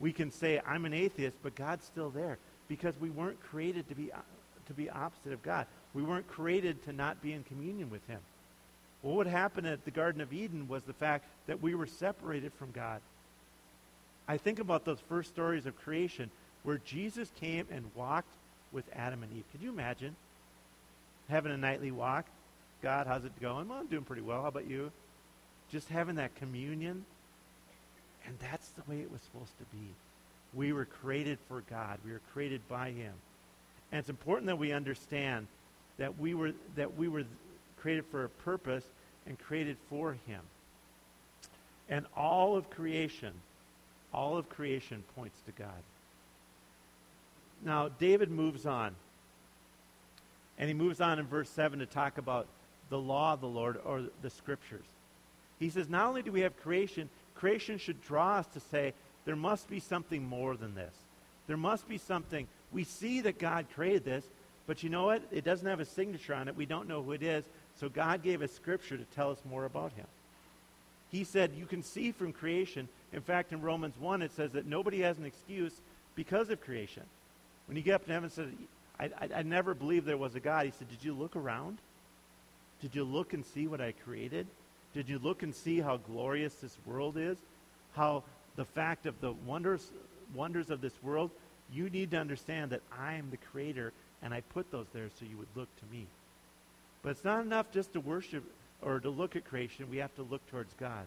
We 0.00 0.12
can 0.12 0.30
say, 0.30 0.60
I'm 0.66 0.84
an 0.84 0.92
atheist, 0.92 1.36
but 1.42 1.54
God's 1.54 1.84
still 1.84 2.10
there 2.10 2.38
because 2.68 2.94
we 3.00 3.10
weren't 3.10 3.40
created 3.40 3.88
to 3.88 3.94
be, 3.94 4.12
uh, 4.12 4.18
to 4.66 4.74
be 4.74 4.90
opposite 4.90 5.32
of 5.32 5.42
God. 5.42 5.66
We 5.94 6.02
weren't 6.02 6.28
created 6.28 6.82
to 6.84 6.92
not 6.92 7.22
be 7.22 7.32
in 7.32 7.44
communion 7.44 7.90
with 7.90 8.06
Him. 8.08 8.20
Well, 9.02 9.16
what 9.16 9.26
happened 9.26 9.66
at 9.66 9.84
the 9.84 9.90
Garden 9.90 10.20
of 10.20 10.32
Eden 10.32 10.68
was 10.68 10.82
the 10.82 10.92
fact 10.92 11.24
that 11.46 11.62
we 11.62 11.74
were 11.74 11.86
separated 11.86 12.52
from 12.54 12.70
God. 12.70 13.00
I 14.28 14.36
think 14.36 14.58
about 14.58 14.84
those 14.84 15.00
first 15.08 15.30
stories 15.30 15.66
of 15.66 15.76
creation 15.76 16.30
where 16.62 16.80
Jesus 16.84 17.30
came 17.40 17.66
and 17.70 17.84
walked 17.94 18.32
with 18.72 18.84
Adam 18.94 19.22
and 19.22 19.32
Eve. 19.32 19.44
Could 19.52 19.62
you 19.62 19.70
imagine 19.70 20.14
having 21.28 21.52
a 21.52 21.56
nightly 21.56 21.90
walk? 21.90 22.26
God, 22.82 23.06
how's 23.06 23.24
it 23.24 23.40
going? 23.40 23.68
Well, 23.68 23.78
I'm 23.78 23.86
doing 23.86 24.04
pretty 24.04 24.22
well. 24.22 24.42
How 24.42 24.48
about 24.48 24.68
you? 24.68 24.90
Just 25.72 25.88
having 25.88 26.16
that 26.16 26.34
communion. 26.36 27.04
And 28.26 28.38
that's 28.38 28.68
the 28.68 28.82
way 28.88 29.00
it 29.00 29.10
was 29.10 29.20
supposed 29.22 29.56
to 29.58 29.64
be. 29.76 29.88
We 30.54 30.72
were 30.72 30.84
created 30.84 31.38
for 31.48 31.62
God. 31.68 31.98
We 32.04 32.12
were 32.12 32.20
created 32.32 32.60
by 32.68 32.90
Him. 32.90 33.14
And 33.90 33.98
it's 33.98 34.10
important 34.10 34.46
that 34.46 34.58
we 34.58 34.72
understand 34.72 35.46
that 35.98 36.18
we 36.18 36.34
were, 36.34 36.52
that 36.76 36.96
we 36.96 37.08
were 37.08 37.24
created 37.80 38.04
for 38.10 38.24
a 38.24 38.28
purpose 38.28 38.84
and 39.26 39.38
created 39.38 39.76
for 39.88 40.16
Him. 40.26 40.40
And 41.88 42.06
all 42.16 42.56
of 42.56 42.70
creation, 42.70 43.32
all 44.12 44.36
of 44.36 44.48
creation 44.48 45.02
points 45.16 45.40
to 45.46 45.52
God. 45.52 45.82
Now, 47.64 47.88
David 47.88 48.30
moves 48.30 48.66
on. 48.66 48.94
And 50.58 50.68
he 50.68 50.74
moves 50.74 51.00
on 51.00 51.18
in 51.18 51.26
verse 51.26 51.48
7 51.50 51.78
to 51.78 51.86
talk 51.86 52.18
about 52.18 52.46
the 52.90 52.98
law 52.98 53.32
of 53.32 53.40
the 53.40 53.48
Lord 53.48 53.78
or 53.84 54.04
the 54.20 54.30
scriptures. 54.30 54.84
He 55.62 55.70
says, 55.70 55.88
not 55.88 56.08
only 56.08 56.22
do 56.22 56.32
we 56.32 56.40
have 56.40 56.60
creation, 56.60 57.08
creation 57.36 57.78
should 57.78 58.02
draw 58.02 58.38
us 58.38 58.46
to 58.54 58.60
say, 58.60 58.94
there 59.24 59.36
must 59.36 59.70
be 59.70 59.78
something 59.78 60.26
more 60.26 60.56
than 60.56 60.74
this. 60.74 60.92
There 61.46 61.56
must 61.56 61.88
be 61.88 61.98
something. 61.98 62.48
We 62.72 62.82
see 62.82 63.20
that 63.20 63.38
God 63.38 63.66
created 63.72 64.04
this, 64.04 64.24
but 64.66 64.82
you 64.82 64.90
know 64.90 65.04
what? 65.04 65.22
It 65.30 65.44
doesn't 65.44 65.66
have 65.66 65.78
a 65.78 65.84
signature 65.84 66.34
on 66.34 66.48
it. 66.48 66.56
We 66.56 66.66
don't 66.66 66.88
know 66.88 67.00
who 67.00 67.12
it 67.12 67.22
is. 67.22 67.44
So 67.78 67.88
God 67.88 68.24
gave 68.24 68.42
us 68.42 68.50
scripture 68.50 68.96
to 68.96 69.04
tell 69.14 69.30
us 69.30 69.38
more 69.48 69.64
about 69.64 69.92
him. 69.92 70.06
He 71.12 71.22
said, 71.22 71.52
You 71.56 71.66
can 71.66 71.84
see 71.84 72.10
from 72.10 72.32
creation. 72.32 72.88
In 73.12 73.20
fact, 73.20 73.52
in 73.52 73.60
Romans 73.60 73.94
1, 74.00 74.22
it 74.22 74.32
says 74.32 74.50
that 74.52 74.66
nobody 74.66 75.02
has 75.02 75.18
an 75.18 75.26
excuse 75.26 75.74
because 76.16 76.50
of 76.50 76.60
creation. 76.60 77.04
When 77.66 77.76
you 77.76 77.84
get 77.84 77.94
up 77.94 78.06
to 78.06 78.12
heaven 78.12 78.24
and 78.24 78.32
said, 78.32 78.52
I, 78.98 79.04
I, 79.04 79.38
I 79.38 79.42
never 79.42 79.74
believed 79.74 80.06
there 80.06 80.16
was 80.16 80.34
a 80.34 80.40
God, 80.40 80.66
he 80.66 80.72
said, 80.76 80.88
Did 80.88 81.04
you 81.04 81.12
look 81.12 81.36
around? 81.36 81.78
Did 82.80 82.96
you 82.96 83.04
look 83.04 83.32
and 83.32 83.44
see 83.46 83.68
what 83.68 83.80
I 83.80 83.92
created? 83.92 84.48
Did 84.94 85.08
you 85.08 85.18
look 85.18 85.42
and 85.42 85.54
see 85.54 85.80
how 85.80 85.96
glorious 85.96 86.54
this 86.54 86.76
world 86.86 87.16
is? 87.16 87.38
How 87.94 88.24
the 88.56 88.64
fact 88.64 89.06
of 89.06 89.20
the 89.20 89.32
wonders, 89.32 89.90
wonders 90.34 90.70
of 90.70 90.80
this 90.80 90.94
world, 91.02 91.30
you 91.72 91.88
need 91.88 92.10
to 92.10 92.18
understand 92.18 92.70
that 92.70 92.82
I 92.98 93.14
am 93.14 93.30
the 93.30 93.38
creator 93.38 93.92
and 94.22 94.34
I 94.34 94.40
put 94.40 94.70
those 94.70 94.86
there 94.92 95.08
so 95.18 95.26
you 95.28 95.38
would 95.38 95.48
look 95.56 95.68
to 95.76 95.96
me. 95.96 96.06
But 97.02 97.10
it's 97.10 97.24
not 97.24 97.44
enough 97.44 97.72
just 97.72 97.92
to 97.94 98.00
worship 98.00 98.44
or 98.80 99.00
to 99.00 99.10
look 99.10 99.34
at 99.36 99.44
creation. 99.44 99.90
We 99.90 99.96
have 99.98 100.14
to 100.16 100.22
look 100.22 100.46
towards 100.50 100.72
God. 100.74 101.06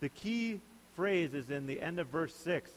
The 0.00 0.08
key 0.08 0.60
phrase 0.94 1.34
is 1.34 1.50
in 1.50 1.66
the 1.66 1.80
end 1.80 1.98
of 1.98 2.06
verse 2.08 2.34
6 2.34 2.70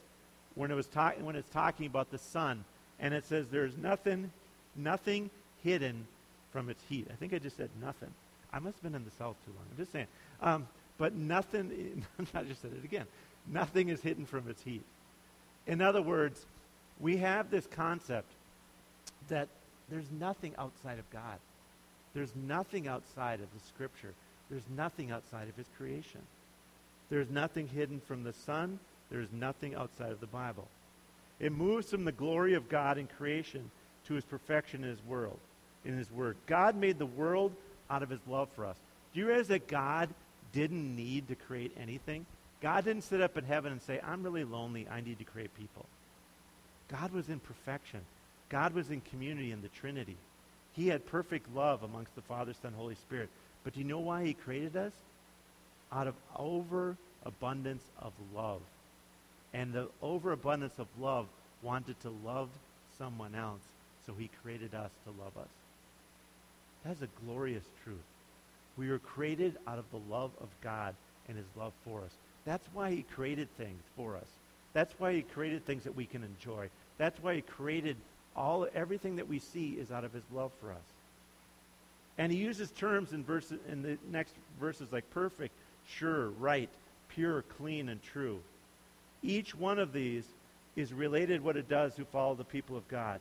when, 0.55 0.71
it 0.71 0.75
was 0.75 0.87
ta- 0.87 1.13
when 1.21 1.35
it's 1.35 1.49
talking 1.49 1.85
about 1.85 2.11
the 2.11 2.17
sun. 2.17 2.65
And 2.99 3.13
it 3.13 3.25
says 3.25 3.47
there's 3.47 3.77
nothing, 3.77 4.31
nothing 4.75 5.29
hidden 5.63 6.07
from 6.51 6.69
its 6.69 6.83
heat. 6.89 7.07
I 7.11 7.15
think 7.15 7.33
I 7.33 7.39
just 7.39 7.57
said 7.57 7.69
nothing. 7.81 8.11
I 8.51 8.59
must 8.59 8.77
have 8.77 8.83
been 8.83 8.95
in 8.95 9.05
the 9.05 9.11
south 9.11 9.35
too 9.45 9.51
long. 9.51 9.65
I'm 9.71 9.77
just 9.77 9.91
saying. 9.91 10.07
Um, 10.41 10.67
but 10.97 11.13
nothing, 11.13 12.05
I 12.33 12.43
just 12.43 12.61
said 12.61 12.71
it 12.77 12.83
again. 12.83 13.05
Nothing 13.47 13.89
is 13.89 14.01
hidden 14.01 14.25
from 14.25 14.49
its 14.49 14.61
heat. 14.61 14.83
In 15.67 15.81
other 15.81 16.01
words, 16.01 16.45
we 16.99 17.17
have 17.17 17.49
this 17.49 17.67
concept 17.67 18.31
that 19.29 19.47
there's 19.89 20.11
nothing 20.11 20.53
outside 20.57 20.99
of 20.99 21.09
God. 21.09 21.39
There's 22.13 22.35
nothing 22.35 22.87
outside 22.87 23.39
of 23.39 23.47
the 23.53 23.65
Scripture. 23.67 24.13
There's 24.49 24.63
nothing 24.75 25.11
outside 25.11 25.47
of 25.47 25.55
His 25.55 25.67
creation. 25.77 26.21
There's 27.09 27.29
nothing 27.29 27.67
hidden 27.67 28.01
from 28.01 28.23
the 28.23 28.33
Son. 28.33 28.79
There's 29.09 29.31
nothing 29.31 29.75
outside 29.75 30.11
of 30.11 30.19
the 30.19 30.27
Bible. 30.27 30.67
It 31.39 31.51
moves 31.51 31.89
from 31.89 32.05
the 32.05 32.11
glory 32.11 32.53
of 32.53 32.69
God 32.69 32.97
in 32.97 33.07
creation 33.07 33.71
to 34.07 34.13
His 34.15 34.25
perfection 34.25 34.83
in 34.83 34.89
His 34.89 35.05
world, 35.07 35.39
in 35.85 35.97
His 35.97 36.11
Word. 36.11 36.35
God 36.45 36.75
made 36.75 36.99
the 36.99 37.05
world 37.05 37.53
out 37.89 38.03
of 38.03 38.09
His 38.09 38.19
love 38.27 38.49
for 38.55 38.65
us. 38.65 38.77
Do 39.13 39.19
you 39.19 39.27
realize 39.27 39.47
that 39.47 39.67
God 39.67 40.09
didn't 40.53 40.95
need 40.95 41.27
to 41.29 41.35
create 41.35 41.75
anything? 41.79 42.25
God 42.61 42.85
didn't 42.85 43.03
sit 43.03 43.21
up 43.21 43.37
in 43.37 43.45
heaven 43.45 43.71
and 43.71 43.81
say, 43.81 43.99
I'm 44.05 44.23
really 44.23 44.43
lonely. 44.43 44.87
I 44.89 45.01
need 45.01 45.19
to 45.19 45.23
create 45.23 45.55
people. 45.57 45.85
God 46.91 47.11
was 47.11 47.29
in 47.29 47.39
perfection. 47.39 48.01
God 48.49 48.73
was 48.73 48.89
in 48.89 49.01
community 49.01 49.51
in 49.51 49.61
the 49.61 49.69
Trinity. 49.69 50.17
He 50.73 50.87
had 50.87 51.05
perfect 51.05 51.53
love 51.55 51.83
amongst 51.83 52.15
the 52.15 52.21
Father, 52.21 52.53
Son, 52.61 52.73
Holy 52.75 52.95
Spirit. 52.95 53.29
But 53.63 53.73
do 53.73 53.79
you 53.79 53.85
know 53.85 53.99
why 53.99 54.25
he 54.25 54.33
created 54.33 54.75
us? 54.75 54.93
Out 55.91 56.07
of 56.07 56.15
overabundance 56.35 57.83
of 57.99 58.13
love. 58.35 58.61
And 59.53 59.73
the 59.73 59.87
overabundance 60.01 60.77
of 60.77 60.87
love 60.99 61.27
wanted 61.61 61.99
to 62.01 62.13
love 62.23 62.49
someone 62.97 63.35
else, 63.35 63.61
so 64.05 64.13
he 64.17 64.29
created 64.41 64.73
us 64.73 64.91
to 65.05 65.11
love 65.21 65.35
us. 65.37 65.49
That's 66.85 67.01
a 67.01 67.07
glorious 67.25 67.63
truth. 67.83 67.97
We 68.77 68.89
were 68.89 68.99
created 68.99 69.57
out 69.67 69.79
of 69.79 69.85
the 69.91 69.99
love 70.13 70.31
of 70.41 70.47
God 70.61 70.95
and 71.27 71.37
his 71.37 71.47
love 71.57 71.73
for 71.83 71.99
us. 71.99 72.11
That's 72.45 72.67
why 72.73 72.91
he 72.91 73.03
created 73.03 73.49
things 73.57 73.83
for 73.95 74.15
us. 74.15 74.27
That's 74.73 74.93
why 74.97 75.13
he 75.13 75.21
created 75.21 75.65
things 75.65 75.83
that 75.83 75.95
we 75.95 76.05
can 76.05 76.23
enjoy. 76.23 76.69
That's 76.97 77.21
why 77.21 77.35
he 77.35 77.41
created 77.41 77.97
all 78.35 78.67
everything 78.73 79.17
that 79.17 79.27
we 79.27 79.39
see 79.39 79.71
is 79.71 79.91
out 79.91 80.03
of 80.03 80.13
his 80.13 80.23
love 80.33 80.51
for 80.61 80.71
us. 80.71 80.77
And 82.17 82.31
he 82.31 82.37
uses 82.37 82.71
terms 82.71 83.13
in 83.13 83.23
verses 83.23 83.59
in 83.69 83.81
the 83.81 83.97
next 84.11 84.33
verses 84.59 84.91
like 84.91 85.09
perfect, 85.11 85.53
sure, 85.87 86.29
right, 86.31 86.69
pure, 87.09 87.43
clean, 87.57 87.89
and 87.89 88.01
true. 88.01 88.39
Each 89.23 89.55
one 89.55 89.79
of 89.79 89.93
these 89.93 90.25
is 90.75 90.93
related 90.93 91.43
what 91.43 91.57
it 91.57 91.67
does 91.67 91.95
who 91.95 92.05
follow 92.05 92.35
the 92.35 92.43
people 92.43 92.77
of 92.77 92.87
God. 92.87 93.19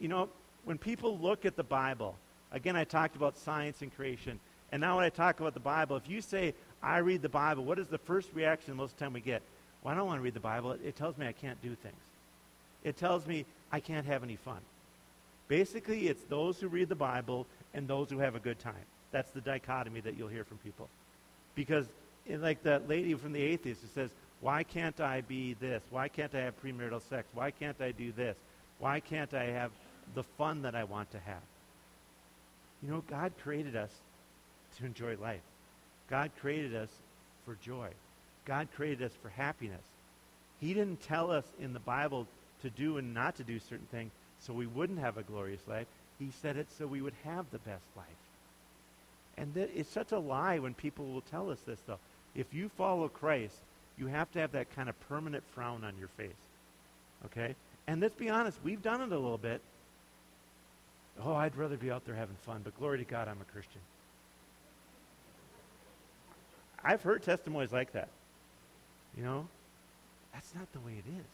You 0.00 0.08
know, 0.08 0.28
when 0.64 0.78
people 0.78 1.18
look 1.18 1.44
at 1.44 1.56
the 1.56 1.62
Bible, 1.62 2.14
again 2.52 2.76
I 2.76 2.84
talked 2.84 3.16
about 3.16 3.38
science 3.38 3.82
and 3.82 3.94
creation, 3.94 4.40
and 4.72 4.80
now 4.80 4.96
when 4.96 5.04
I 5.04 5.08
talk 5.08 5.40
about 5.40 5.54
the 5.54 5.60
Bible, 5.60 5.96
if 5.96 6.08
you 6.08 6.20
say, 6.20 6.54
I 6.82 6.98
read 6.98 7.22
the 7.22 7.28
Bible, 7.28 7.64
what 7.64 7.78
is 7.78 7.88
the 7.88 7.98
first 7.98 8.28
reaction 8.34 8.76
most 8.76 8.92
of 8.92 8.98
the 8.98 9.04
time 9.04 9.12
we 9.12 9.20
get? 9.20 9.42
Well, 9.82 9.92
I 9.92 9.96
don't 9.96 10.06
want 10.06 10.18
to 10.18 10.22
read 10.22 10.34
the 10.34 10.40
Bible. 10.40 10.72
It, 10.72 10.80
it 10.84 10.96
tells 10.96 11.16
me 11.16 11.26
I 11.26 11.32
can't 11.32 11.60
do 11.62 11.74
things. 11.74 11.96
It 12.84 12.96
tells 12.96 13.26
me 13.26 13.44
I 13.72 13.80
can't 13.80 14.06
have 14.06 14.22
any 14.22 14.36
fun. 14.36 14.60
Basically, 15.48 16.08
it's 16.08 16.22
those 16.24 16.60
who 16.60 16.68
read 16.68 16.88
the 16.88 16.94
Bible 16.94 17.46
and 17.74 17.88
those 17.88 18.10
who 18.10 18.18
have 18.18 18.36
a 18.36 18.40
good 18.40 18.58
time. 18.58 18.74
That's 19.10 19.30
the 19.32 19.40
dichotomy 19.40 20.00
that 20.00 20.16
you'll 20.16 20.28
hear 20.28 20.44
from 20.44 20.58
people. 20.58 20.88
Because 21.54 21.86
eh, 22.28 22.36
like 22.38 22.62
that 22.62 22.88
lady 22.88 23.14
from 23.14 23.32
the 23.32 23.42
atheist 23.42 23.82
who 23.82 23.88
says, 23.88 24.10
why 24.40 24.62
can't 24.62 25.00
I 25.00 25.20
be 25.22 25.54
this? 25.54 25.82
Why 25.90 26.08
can't 26.08 26.34
I 26.34 26.40
have 26.40 26.62
premarital 26.62 27.02
sex? 27.08 27.28
Why 27.34 27.50
can't 27.50 27.80
I 27.80 27.90
do 27.90 28.12
this? 28.12 28.36
Why 28.78 29.00
can't 29.00 29.34
I 29.34 29.46
have 29.46 29.72
the 30.14 30.22
fun 30.22 30.62
that 30.62 30.74
I 30.74 30.84
want 30.84 31.10
to 31.10 31.18
have? 31.18 31.42
You 32.82 32.90
know, 32.90 33.02
God 33.08 33.32
created 33.42 33.76
us 33.76 33.90
to 34.78 34.86
enjoy 34.86 35.16
life. 35.16 35.40
God 36.08 36.30
created 36.40 36.74
us 36.74 36.88
for 37.44 37.56
joy. 37.64 37.88
God 38.44 38.68
created 38.74 39.02
us 39.02 39.12
for 39.22 39.28
happiness. 39.28 39.82
He 40.60 40.74
didn't 40.74 41.02
tell 41.02 41.30
us 41.30 41.44
in 41.60 41.72
the 41.72 41.80
Bible 41.80 42.26
to 42.62 42.70
do 42.70 42.98
and 42.98 43.14
not 43.14 43.36
to 43.36 43.44
do 43.44 43.58
certain 43.58 43.86
things 43.90 44.12
so 44.40 44.52
we 44.52 44.66
wouldn't 44.66 44.98
have 44.98 45.18
a 45.18 45.22
glorious 45.22 45.60
life. 45.68 45.86
He 46.18 46.30
said 46.42 46.56
it 46.56 46.68
so 46.76 46.86
we 46.86 47.00
would 47.00 47.14
have 47.24 47.46
the 47.50 47.58
best 47.58 47.84
life. 47.96 48.06
And 49.36 49.56
it's 49.56 49.90
such 49.90 50.12
a 50.12 50.18
lie 50.18 50.58
when 50.58 50.74
people 50.74 51.06
will 51.06 51.22
tell 51.22 51.50
us 51.50 51.60
this, 51.60 51.78
though. 51.86 51.98
If 52.34 52.52
you 52.52 52.70
follow 52.76 53.08
Christ, 53.08 53.56
you 53.96 54.06
have 54.06 54.30
to 54.32 54.38
have 54.38 54.52
that 54.52 54.74
kind 54.74 54.88
of 54.88 55.08
permanent 55.08 55.44
frown 55.54 55.84
on 55.84 55.94
your 55.98 56.08
face. 56.08 56.30
Okay? 57.26 57.54
And 57.86 58.00
let's 58.00 58.14
be 58.14 58.28
honest, 58.28 58.58
we've 58.62 58.82
done 58.82 59.00
it 59.00 59.12
a 59.12 59.18
little 59.18 59.38
bit. 59.38 59.60
Oh, 61.22 61.34
I'd 61.34 61.56
rather 61.56 61.76
be 61.76 61.90
out 61.90 62.04
there 62.06 62.14
having 62.14 62.36
fun, 62.42 62.62
but 62.64 62.78
glory 62.78 62.98
to 62.98 63.04
God, 63.04 63.28
I'm 63.28 63.40
a 63.40 63.52
Christian. 63.52 63.80
I've 66.82 67.02
heard 67.02 67.22
testimonies 67.22 67.72
like 67.72 67.92
that. 67.92 68.08
You 69.16 69.24
know, 69.24 69.46
that's 70.32 70.54
not 70.54 70.72
the 70.72 70.80
way 70.80 70.92
it 70.92 71.08
is. 71.08 71.26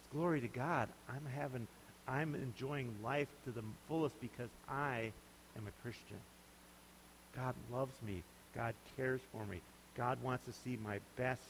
It's 0.00 0.12
glory 0.12 0.40
to 0.40 0.48
God. 0.48 0.88
I'm 1.08 1.26
having, 1.36 1.66
I'm 2.08 2.34
enjoying 2.34 2.94
life 3.02 3.28
to 3.44 3.50
the 3.50 3.62
fullest 3.88 4.18
because 4.20 4.48
I 4.68 5.12
am 5.56 5.66
a 5.66 5.82
Christian. 5.82 6.16
God 7.36 7.54
loves 7.72 7.94
me. 8.06 8.22
God 8.54 8.74
cares 8.96 9.20
for 9.32 9.44
me. 9.44 9.60
God 9.96 10.22
wants 10.22 10.46
to 10.46 10.52
see 10.52 10.78
my 10.82 11.00
best. 11.16 11.42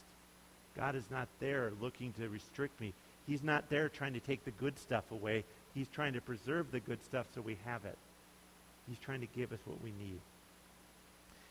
God 0.77 0.97
is 0.97 1.05
not 1.11 1.29
there 1.39 1.73
looking 1.81 2.13
to 2.15 2.29
restrict 2.29 2.81
me. 2.81 2.93
He's 3.27 3.43
not 3.43 3.71
there 3.71 3.89
trying 3.89 4.15
to 4.15 4.21
take 4.21 4.45
the 4.45 4.51
good 4.51 4.79
stuff 4.79 5.05
away. 5.11 5.45
He's 5.75 5.89
trying 5.89 6.13
to 6.13 6.21
preserve 6.21 6.71
the 6.71 6.81
good 6.81 7.03
stuff 7.05 7.27
so 7.35 7.41
we 7.41 7.59
have 7.65 7.85
it. 7.85 7.99
He's 8.89 8.99
trying 8.99 9.21
to 9.21 9.27
give 9.27 9.53
us 9.53 9.59
what 9.65 9.83
we 9.83 9.91
need. 9.99 10.21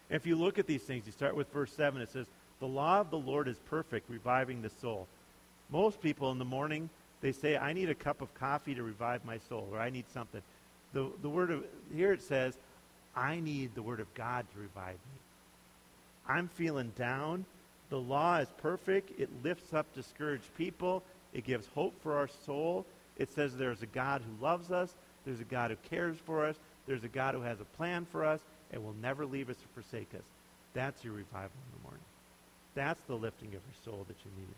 If 0.10 0.26
you 0.26 0.36
look 0.36 0.60
at 0.60 0.68
these 0.68 0.84
things, 0.84 1.06
you 1.06 1.12
start 1.12 1.36
with 1.36 1.52
verse 1.52 1.72
7, 1.74 2.02
it 2.02 2.12
says, 2.12 2.28
The 2.60 2.68
law 2.68 3.00
of 3.00 3.10
the 3.10 3.18
Lord 3.18 3.48
is 3.48 3.58
perfect, 3.70 4.10
reviving 4.10 4.62
the 4.62 4.70
soul. 4.70 5.08
Most 5.70 6.02
people 6.02 6.32
in 6.32 6.38
the 6.38 6.46
morning, 6.46 6.90
they 7.22 7.32
say, 7.32 7.58
I 7.58 7.74
need 7.74 7.90
a 7.90 7.96
cup 7.96 8.22
of 8.22 8.34
coffee 8.36 8.76
to 8.76 8.84
revive 8.84 9.26
my 9.26 9.40
soul, 9.50 9.68
or 9.72 9.80
I 9.80 9.90
need 9.90 10.06
something. 10.14 10.42
The, 10.94 11.10
the 11.22 11.30
word 11.30 11.52
of, 11.52 11.64
here 11.94 12.14
it 12.14 12.22
says, 12.22 12.56
I 13.16 13.40
need 13.40 13.76
the 13.76 13.82
word 13.82 14.00
of 14.00 14.14
God 14.14 14.46
to 14.54 14.60
revive 14.60 14.94
me. 14.94 15.20
I'm 16.28 16.48
feeling 16.48 16.92
down. 16.96 17.46
The 17.90 18.00
law 18.00 18.38
is 18.38 18.48
perfect. 18.62 19.20
It 19.20 19.30
lifts 19.44 19.74
up 19.74 19.94
discouraged 19.94 20.56
people. 20.58 21.04
It 21.34 21.46
gives 21.46 21.68
hope 21.76 21.94
for 22.02 22.16
our 22.18 22.30
soul. 22.46 22.86
It 23.18 23.32
says 23.32 23.56
there's 23.56 23.82
a 23.82 23.88
God 23.88 24.22
who 24.22 24.44
loves 24.44 24.72
us. 24.72 24.94
There's 25.26 25.40
a 25.40 25.46
God 25.46 25.72
who 25.72 25.78
cares 25.90 26.18
for 26.26 26.46
us. 26.46 26.56
There's 26.88 27.04
a 27.04 27.10
God 27.10 27.36
who 27.36 27.42
has 27.42 27.60
a 27.60 27.78
plan 27.78 28.06
for 28.12 28.26
us 28.26 28.42
and 28.72 28.84
will 28.84 28.96
never 29.02 29.26
leave 29.26 29.50
us 29.50 29.58
or 29.58 29.82
forsake 29.82 30.14
us. 30.16 30.26
That's 30.74 31.04
your 31.04 31.14
revival 31.14 31.52
in 31.54 31.78
the 31.78 31.84
morning. 31.84 32.04
That's 32.76 33.02
the 33.08 33.16
lifting 33.16 33.50
of 33.50 33.54
your 33.54 33.62
soul 33.86 34.06
that 34.08 34.18
you 34.26 34.32
need. 34.38 34.56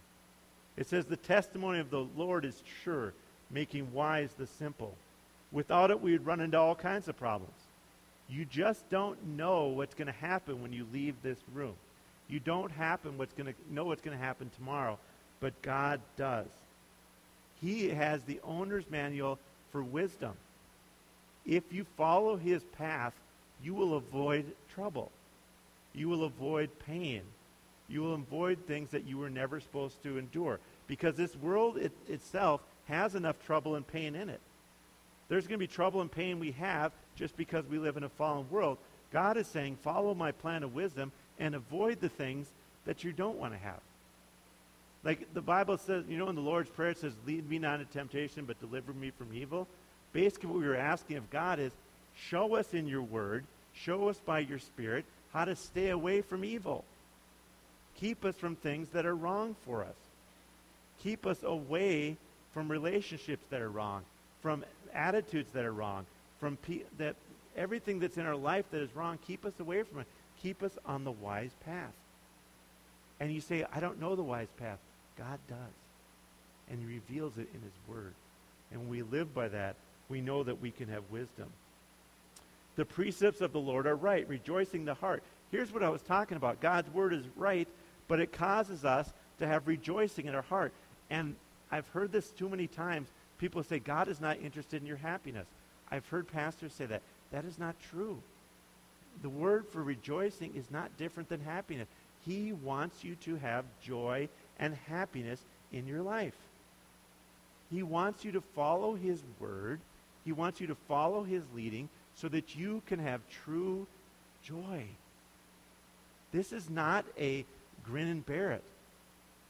It 0.77 0.87
says 0.87 1.05
the 1.05 1.17
testimony 1.17 1.79
of 1.79 1.89
the 1.89 2.05
Lord 2.15 2.45
is 2.45 2.61
sure, 2.83 3.13
making 3.51 3.93
wise 3.93 4.29
the 4.37 4.47
simple. 4.47 4.95
Without 5.51 5.91
it, 5.91 6.01
we 6.01 6.13
would 6.13 6.25
run 6.25 6.39
into 6.39 6.57
all 6.57 6.75
kinds 6.75 7.07
of 7.07 7.17
problems. 7.17 7.53
You 8.27 8.45
just 8.45 8.89
don't 8.89 9.37
know 9.37 9.65
what's 9.65 9.93
going 9.93 10.07
to 10.07 10.13
happen 10.13 10.61
when 10.61 10.73
you 10.73 10.87
leave 10.91 11.15
this 11.21 11.37
room. 11.53 11.75
You 12.27 12.39
don't 12.39 12.71
happen 12.71 13.17
what's 13.17 13.33
going 13.33 13.53
to 13.53 13.73
know 13.73 13.85
what's 13.85 14.01
going 14.01 14.17
to 14.17 14.23
happen 14.23 14.49
tomorrow, 14.55 14.97
but 15.39 15.61
God 15.61 16.01
does. 16.17 16.47
He 17.61 17.89
has 17.89 18.21
the 18.23 18.39
owner's 18.43 18.89
manual 18.89 19.39
for 19.71 19.83
wisdom. 19.83 20.33
If 21.45 21.71
you 21.71 21.85
follow 21.97 22.37
his 22.37 22.63
path, 22.77 23.13
you 23.63 23.73
will 23.73 23.95
avoid 23.95 24.45
trouble. 24.73 25.11
You 25.93 26.09
will 26.09 26.23
avoid 26.23 26.69
pain. 26.79 27.21
You 27.87 28.01
will 28.01 28.15
avoid 28.15 28.59
things 28.65 28.91
that 28.91 29.05
you 29.05 29.17
were 29.17 29.29
never 29.29 29.59
supposed 29.59 30.01
to 30.03 30.17
endure 30.17 30.59
because 30.87 31.15
this 31.15 31.35
world 31.35 31.77
it, 31.77 31.91
itself 32.07 32.61
has 32.85 33.15
enough 33.15 33.35
trouble 33.45 33.75
and 33.75 33.87
pain 33.87 34.15
in 34.15 34.29
it. 34.29 34.39
There's 35.27 35.47
going 35.47 35.59
to 35.59 35.65
be 35.65 35.67
trouble 35.67 36.01
and 36.01 36.11
pain 36.11 36.39
we 36.39 36.51
have 36.53 36.91
just 37.15 37.35
because 37.37 37.65
we 37.65 37.79
live 37.79 37.97
in 37.97 38.03
a 38.03 38.09
fallen 38.09 38.49
world. 38.49 38.77
God 39.11 39.37
is 39.37 39.47
saying, 39.47 39.77
follow 39.81 40.13
my 40.13 40.31
plan 40.31 40.63
of 40.63 40.75
wisdom 40.75 41.11
and 41.39 41.55
avoid 41.55 41.99
the 42.01 42.09
things 42.09 42.47
that 42.85 43.03
you 43.03 43.11
don't 43.11 43.37
want 43.37 43.53
to 43.53 43.59
have. 43.59 43.79
Like 45.05 45.33
the 45.35 45.41
Bible 45.41 45.77
says, 45.77 46.03
you 46.09 46.17
know, 46.17 46.29
in 46.29 46.35
the 46.35 46.41
Lord's 46.41 46.69
Prayer, 46.69 46.89
it 46.89 46.97
says, 46.97 47.13
lead 47.27 47.47
me 47.47 47.59
not 47.59 47.79
into 47.79 47.93
temptation, 47.93 48.45
but 48.45 48.59
deliver 48.59 48.91
me 48.91 49.11
from 49.11 49.27
evil. 49.33 49.67
Basically, 50.11 50.49
what 50.49 50.59
we 50.59 50.67
were 50.67 50.75
asking 50.75 51.17
of 51.17 51.29
God 51.29 51.59
is, 51.59 51.71
show 52.15 52.55
us 52.55 52.73
in 52.73 52.87
your 52.87 53.03
word, 53.03 53.45
show 53.73 54.09
us 54.09 54.17
by 54.25 54.39
your 54.39 54.57
Spirit 54.57 55.05
how 55.31 55.45
to 55.45 55.55
stay 55.55 55.89
away 55.89 56.21
from 56.21 56.43
evil. 56.43 56.83
Keep 57.99 58.25
us 58.25 58.35
from 58.35 58.55
things 58.55 58.89
that 58.89 59.05
are 59.05 59.15
wrong 59.15 59.55
for 59.63 59.83
us. 59.83 59.95
Keep 61.03 61.27
us 61.27 61.43
away 61.43 62.17
from 62.51 62.71
relationships 62.71 63.43
that 63.51 63.61
are 63.61 63.69
wrong, 63.69 64.01
from 64.41 64.65
attitudes 64.93 65.51
that 65.51 65.65
are 65.65 65.73
wrong, 65.73 66.05
from 66.39 66.57
pe- 66.57 66.83
that 66.97 67.15
everything 67.55 67.99
that's 67.99 68.17
in 68.17 68.25
our 68.25 68.35
life 68.35 68.65
that 68.71 68.81
is 68.81 68.95
wrong, 68.95 69.19
keep 69.27 69.45
us 69.45 69.53
away 69.59 69.83
from 69.83 69.99
it. 69.99 70.07
Keep 70.41 70.63
us 70.63 70.77
on 70.85 71.03
the 71.03 71.11
wise 71.11 71.51
path. 71.65 71.93
And 73.19 73.31
you 73.31 73.39
say, 73.39 73.65
I 73.71 73.79
don't 73.79 73.99
know 74.01 74.15
the 74.15 74.23
wise 74.23 74.49
path. 74.57 74.79
God 75.17 75.39
does. 75.47 75.57
And 76.69 76.79
he 76.79 76.85
reveals 76.85 77.37
it 77.37 77.47
in 77.53 77.61
his 77.61 77.73
word. 77.87 78.13
And 78.71 78.81
when 78.81 78.89
we 78.89 79.03
live 79.03 79.33
by 79.33 79.47
that, 79.49 79.75
we 80.09 80.21
know 80.21 80.43
that 80.43 80.61
we 80.61 80.71
can 80.71 80.87
have 80.89 81.03
wisdom. 81.11 81.47
The 82.75 82.85
precepts 82.85 83.41
of 83.41 83.53
the 83.53 83.59
Lord 83.59 83.87
are 83.87 83.95
right, 83.95 84.27
rejoicing 84.27 84.85
the 84.85 84.93
heart. 84.93 85.23
Here's 85.51 85.71
what 85.71 85.83
I 85.83 85.89
was 85.89 86.01
talking 86.01 86.37
about. 86.37 86.59
God's 86.59 86.91
word 86.93 87.13
is 87.13 87.23
right, 87.35 87.67
but 88.07 88.19
it 88.19 88.33
causes 88.33 88.83
us 88.83 89.11
to 89.39 89.47
have 89.47 89.67
rejoicing 89.67 90.25
in 90.25 90.35
our 90.35 90.41
heart. 90.41 90.73
And 91.09 91.35
I've 91.71 91.87
heard 91.89 92.11
this 92.11 92.29
too 92.31 92.49
many 92.49 92.67
times. 92.67 93.09
People 93.37 93.63
say, 93.63 93.79
God 93.79 94.07
is 94.07 94.19
not 94.19 94.39
interested 94.41 94.81
in 94.81 94.87
your 94.87 94.97
happiness. 94.97 95.47
I've 95.91 96.07
heard 96.07 96.27
pastors 96.27 96.73
say 96.73 96.85
that. 96.87 97.01
That 97.31 97.45
is 97.45 97.59
not 97.59 97.75
true. 97.89 98.17
The 99.21 99.29
word 99.29 99.65
for 99.67 99.81
rejoicing 99.83 100.53
is 100.55 100.69
not 100.71 100.97
different 100.97 101.29
than 101.29 101.41
happiness. 101.41 101.87
He 102.25 102.53
wants 102.53 103.03
you 103.03 103.15
to 103.15 103.35
have 103.37 103.65
joy 103.83 104.29
and 104.59 104.75
happiness 104.87 105.41
in 105.71 105.87
your 105.87 106.01
life. 106.01 106.35
He 107.71 107.83
wants 107.83 108.23
you 108.23 108.31
to 108.33 108.41
follow 108.41 108.95
his 108.95 109.21
word. 109.39 109.79
He 110.23 110.31
wants 110.31 110.61
you 110.61 110.67
to 110.67 110.75
follow 110.87 111.23
his 111.23 111.43
leading 111.53 111.89
so 112.15 112.27
that 112.29 112.55
you 112.55 112.81
can 112.87 112.99
have 112.99 113.21
true 113.45 113.87
joy. 114.43 114.83
This 116.31 116.51
is 116.51 116.69
not 116.69 117.05
a 117.19 117.45
grin 117.83 118.07
and 118.07 118.25
bear 118.25 118.51
it. 118.51 118.63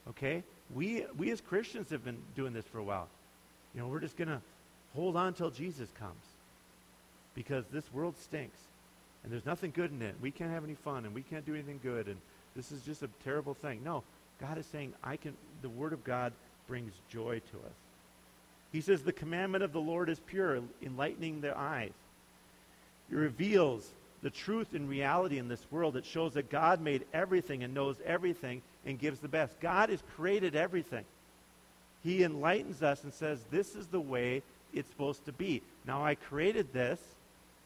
Okay? 0.10 0.44
We, 0.74 1.06
we 1.18 1.32
as 1.32 1.42
Christians 1.42 1.90
have 1.90 2.04
been 2.04 2.18
doing 2.36 2.54
this 2.54 2.66
for 2.66 2.80
a 2.80 2.84
while. 2.84 3.08
You 3.74 3.82
know, 3.82 3.88
we're 3.88 4.00
just 4.00 4.18
going 4.18 4.30
to 4.30 4.42
hold 4.96 5.16
on 5.16 5.34
till 5.34 5.52
Jesus 5.52 5.90
comes 6.00 6.24
because 7.34 7.66
this 7.72 7.92
world 7.94 8.16
stinks 8.18 8.58
and 9.24 9.32
there's 9.32 9.46
nothing 9.46 9.72
good 9.76 9.92
in 9.92 10.02
it. 10.02 10.16
We 10.22 10.32
can't 10.32 10.52
have 10.52 10.64
any 10.64 10.76
fun 10.76 11.06
and 11.06 11.14
we 11.14 11.22
can't 11.22 11.46
do 11.46 11.54
anything 11.54 11.80
good 11.84 12.08
and 12.08 12.18
this 12.56 12.72
is 12.72 12.82
just 12.84 13.04
a 13.04 13.10
terrible 13.24 13.54
thing. 13.54 13.82
No, 13.84 14.04
God 14.40 14.58
is 14.58 14.66
saying 14.66 14.94
I 15.04 15.18
can 15.18 15.36
the 15.62 15.70
word 15.70 15.94
of 15.94 16.04
God 16.04 16.34
brings 16.68 16.94
joy 17.10 17.42
to 17.52 17.58
us. 17.58 17.74
He 18.72 18.82
says 18.82 19.02
the 19.02 19.14
commandment 19.14 19.64
of 19.64 19.72
the 19.72 19.80
Lord 19.80 20.10
is 20.10 20.20
pure, 20.20 20.60
enlightening 20.84 21.42
the 21.42 21.58
eyes. 21.58 21.94
It 23.12 23.16
reveals 23.16 23.88
the 24.22 24.30
truth 24.30 24.74
and 24.74 24.90
reality 24.90 25.38
in 25.38 25.48
this 25.48 25.66
world. 25.72 25.96
It 25.96 26.06
shows 26.06 26.34
that 26.34 26.50
God 26.50 26.82
made 26.82 27.06
everything 27.14 27.64
and 27.64 27.74
knows 27.74 27.96
everything 28.06 28.62
and 28.86 29.00
gives 29.00 29.20
the 29.20 29.28
best. 29.28 29.60
God 29.60 29.90
has 29.90 30.02
created 30.16 30.56
everything. 30.56 31.06
He 32.04 32.24
enlightens 32.24 32.84
us 32.84 33.04
and 33.04 33.14
says, 33.14 33.40
This 33.50 33.76
is 33.76 33.88
the 33.88 34.00
way 34.00 34.44
it's 34.74 34.90
supposed 34.90 35.26
to 35.26 35.32
be. 35.32 35.62
Now 35.88 36.04
I 36.04 36.16
created 36.16 36.74
this, 36.74 37.00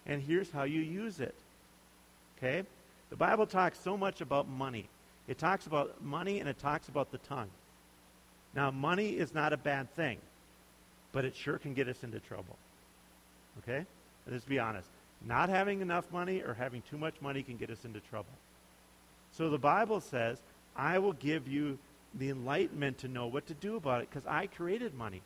and 0.06 0.22
here's 0.22 0.52
how 0.52 0.64
you 0.64 0.82
use 0.82 1.20
it. 1.20 1.36
Okay? 2.38 2.64
The 3.10 3.16
Bible 3.16 3.48
talks 3.48 3.80
so 3.80 3.98
much 3.98 4.22
about 4.22 4.48
money. 4.48 4.88
It 5.30 5.38
talks 5.38 5.68
about 5.68 6.04
money 6.04 6.40
and 6.40 6.50
it 6.50 6.58
talks 6.58 6.90
about 6.90 7.12
the 7.12 7.20
tongue. 7.20 7.52
Now, 8.56 8.72
money 8.72 9.10
is 9.10 9.32
not 9.32 9.54
a 9.54 9.58
bad 9.58 9.94
thing, 9.96 10.18
but 11.12 11.24
it 11.24 11.36
sure 11.36 11.60
can 11.60 11.76
get 11.76 11.88
us 11.88 12.04
into 12.04 12.20
trouble. 12.20 12.58
Okay? 13.60 13.86
Let's 14.30 14.44
be 14.44 14.58
honest. 14.58 14.90
Not 15.24 15.50
having 15.50 15.82
enough 15.82 16.12
money 16.12 16.42
or 16.42 16.56
having 16.56 16.82
too 16.90 16.98
much 16.98 17.14
money 17.22 17.44
can 17.44 17.58
get 17.58 17.70
us 17.70 17.86
into 17.86 18.00
trouble. 18.00 18.34
So 19.34 19.52
the 19.52 19.60
Bible 19.60 20.02
says, 20.02 20.40
I 20.76 20.98
will 20.98 21.14
give 21.14 21.48
you 21.48 21.78
the 22.16 22.32
enlightenment 22.32 22.98
to 23.00 23.08
know 23.08 23.28
what 23.28 23.46
to 23.48 23.54
do 23.54 23.76
about 23.76 24.02
it 24.02 24.10
because 24.10 24.26
I 24.26 24.48
created 24.48 24.96
money. 24.96 25.22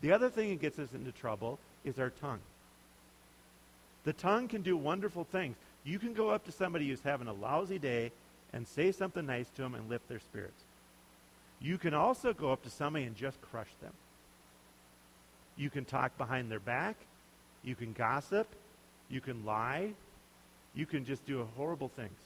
The 0.00 0.12
other 0.12 0.30
thing 0.30 0.50
that 0.50 0.60
gets 0.60 0.78
us 0.78 0.92
into 0.94 1.10
trouble 1.10 1.58
is 1.84 1.98
our 1.98 2.10
tongue. 2.10 2.40
The 4.04 4.12
tongue 4.12 4.46
can 4.46 4.62
do 4.62 4.76
wonderful 4.76 5.24
things. 5.24 5.56
You 5.82 5.98
can 5.98 6.14
go 6.14 6.30
up 6.30 6.44
to 6.44 6.52
somebody 6.52 6.88
who's 6.88 7.00
having 7.02 7.26
a 7.26 7.32
lousy 7.32 7.80
day 7.80 8.12
and 8.54 8.66
say 8.66 8.92
something 8.92 9.26
nice 9.26 9.48
to 9.56 9.62
them 9.62 9.74
and 9.74 9.90
lift 9.90 10.08
their 10.08 10.20
spirits. 10.20 10.62
You 11.60 11.76
can 11.76 11.92
also 11.92 12.32
go 12.32 12.52
up 12.52 12.62
to 12.62 12.70
somebody 12.70 13.04
and 13.04 13.16
just 13.16 13.40
crush 13.42 13.70
them. 13.82 13.92
You 15.56 15.70
can 15.70 15.84
talk 15.84 16.16
behind 16.16 16.50
their 16.50 16.60
back. 16.60 16.96
You 17.62 17.74
can 17.74 17.92
gossip. 17.92 18.46
You 19.10 19.20
can 19.20 19.44
lie. 19.44 19.90
You 20.74 20.86
can 20.86 21.04
just 21.04 21.26
do 21.26 21.46
horrible 21.56 21.88
things. 21.88 22.18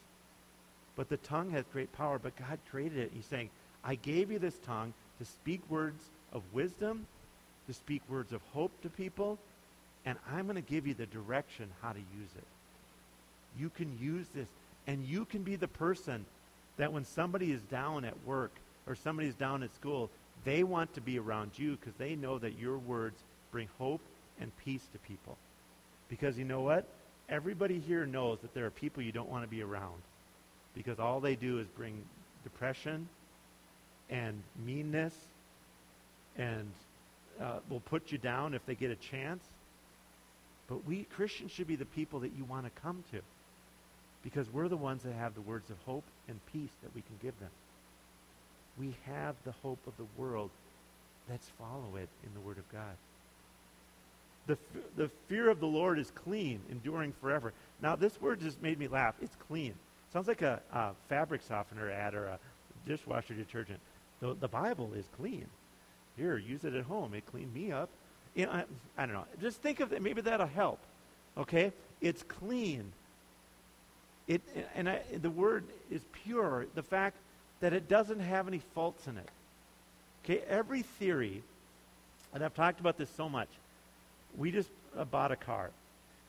But 0.96 1.08
the 1.08 1.16
tongue 1.16 1.50
has 1.50 1.64
great 1.72 1.92
power, 1.92 2.18
but 2.18 2.36
God 2.36 2.58
created 2.70 2.98
it. 2.98 3.10
He's 3.14 3.26
saying, 3.26 3.50
I 3.84 3.94
gave 3.94 4.30
you 4.30 4.38
this 4.38 4.58
tongue 4.66 4.92
to 5.18 5.24
speak 5.24 5.62
words 5.68 6.02
of 6.32 6.42
wisdom, 6.52 7.06
to 7.66 7.72
speak 7.72 8.02
words 8.08 8.32
of 8.32 8.40
hope 8.52 8.72
to 8.82 8.88
people, 8.88 9.38
and 10.04 10.18
I'm 10.30 10.46
going 10.46 10.56
to 10.56 10.72
give 10.72 10.86
you 10.86 10.94
the 10.94 11.06
direction 11.06 11.68
how 11.82 11.92
to 11.92 11.98
use 11.98 12.30
it. 12.36 12.46
You 13.58 13.70
can 13.70 13.98
use 14.00 14.26
this, 14.34 14.48
and 14.88 15.04
you 15.04 15.26
can 15.26 15.42
be 15.42 15.54
the 15.54 15.68
person 15.68 16.24
that 16.78 16.92
when 16.92 17.04
somebody 17.04 17.52
is 17.52 17.60
down 17.62 18.06
at 18.06 18.14
work 18.26 18.52
or 18.86 18.96
somebody's 18.96 19.34
down 19.34 19.62
at 19.62 19.72
school, 19.74 20.10
they 20.44 20.64
want 20.64 20.94
to 20.94 21.02
be 21.02 21.18
around 21.18 21.50
you 21.56 21.76
because 21.76 21.92
they 21.98 22.16
know 22.16 22.38
that 22.38 22.58
your 22.58 22.78
words 22.78 23.20
bring 23.52 23.68
hope 23.78 24.00
and 24.40 24.50
peace 24.64 24.86
to 24.92 24.98
people. 25.00 25.36
Because 26.08 26.38
you 26.38 26.44
know 26.46 26.62
what? 26.62 26.86
Everybody 27.28 27.78
here 27.78 28.06
knows 28.06 28.38
that 28.40 28.54
there 28.54 28.64
are 28.64 28.70
people 28.70 29.02
you 29.02 29.12
don't 29.12 29.28
want 29.28 29.44
to 29.44 29.48
be 29.48 29.62
around 29.62 30.00
because 30.74 30.98
all 30.98 31.20
they 31.20 31.36
do 31.36 31.58
is 31.58 31.66
bring 31.76 32.02
depression 32.42 33.06
and 34.08 34.42
meanness 34.64 35.14
and 36.38 36.70
uh, 37.42 37.58
will 37.68 37.80
put 37.80 38.10
you 38.10 38.16
down 38.16 38.54
if 38.54 38.64
they 38.64 38.74
get 38.74 38.90
a 38.90 38.96
chance. 38.96 39.44
But 40.66 40.86
we 40.86 41.04
Christians 41.14 41.52
should 41.52 41.66
be 41.66 41.76
the 41.76 41.84
people 41.84 42.20
that 42.20 42.32
you 42.38 42.44
want 42.44 42.64
to 42.64 42.80
come 42.80 43.04
to 43.12 43.20
because 44.22 44.52
we're 44.52 44.68
the 44.68 44.76
ones 44.76 45.02
that 45.02 45.14
have 45.14 45.34
the 45.34 45.40
words 45.40 45.70
of 45.70 45.76
hope 45.86 46.04
and 46.28 46.38
peace 46.52 46.70
that 46.82 46.94
we 46.94 47.02
can 47.02 47.16
give 47.22 47.38
them. 47.40 47.50
We 48.78 48.94
have 49.06 49.34
the 49.44 49.52
hope 49.62 49.78
of 49.86 49.96
the 49.96 50.06
world. 50.16 50.50
Let's 51.28 51.48
follow 51.58 51.96
it 51.96 52.08
in 52.24 52.32
the 52.34 52.40
Word 52.40 52.58
of 52.58 52.70
God. 52.72 52.96
The, 54.46 54.56
the 54.96 55.10
fear 55.28 55.50
of 55.50 55.60
the 55.60 55.66
Lord 55.66 55.98
is 55.98 56.10
clean, 56.10 56.60
enduring 56.70 57.12
forever. 57.20 57.52
Now, 57.82 57.96
this 57.96 58.18
word 58.20 58.40
just 58.40 58.62
made 58.62 58.78
me 58.78 58.88
laugh. 58.88 59.14
It's 59.20 59.36
clean. 59.46 59.74
Sounds 60.12 60.26
like 60.26 60.40
a, 60.40 60.60
a 60.72 60.92
fabric 61.08 61.42
softener 61.42 61.90
ad 61.90 62.14
or 62.14 62.26
a 62.26 62.38
dishwasher 62.86 63.34
detergent. 63.34 63.78
The, 64.20 64.34
the 64.40 64.48
Bible 64.48 64.90
is 64.94 65.04
clean. 65.18 65.46
Here, 66.16 66.38
use 66.38 66.64
it 66.64 66.74
at 66.74 66.84
home. 66.84 67.12
It 67.12 67.26
cleaned 67.26 67.54
me 67.54 67.72
up. 67.72 67.90
You 68.34 68.46
know, 68.46 68.52
I, 68.52 68.64
I 68.96 69.06
don't 69.06 69.14
know. 69.14 69.24
Just 69.40 69.60
think 69.60 69.80
of 69.80 69.92
it. 69.92 70.00
Maybe 70.00 70.22
that'll 70.22 70.46
help. 70.46 70.80
Okay? 71.36 71.72
It's 72.00 72.22
clean. 72.22 72.92
It, 74.28 74.42
and 74.74 74.88
I, 74.88 75.00
the 75.20 75.30
word 75.30 75.64
is 75.90 76.02
pure. 76.24 76.66
The 76.74 76.82
fact 76.82 77.16
that 77.60 77.72
it 77.72 77.88
doesn't 77.88 78.20
have 78.20 78.46
any 78.46 78.60
faults 78.74 79.06
in 79.06 79.16
it. 79.16 79.28
Okay? 80.24 80.42
Every 80.48 80.82
theory, 80.82 81.42
and 82.34 82.44
I've 82.44 82.54
talked 82.54 82.78
about 82.78 82.98
this 82.98 83.08
so 83.16 83.28
much, 83.28 83.48
we 84.36 84.52
just 84.52 84.68
uh, 84.96 85.04
bought 85.04 85.32
a 85.32 85.36
car. 85.36 85.70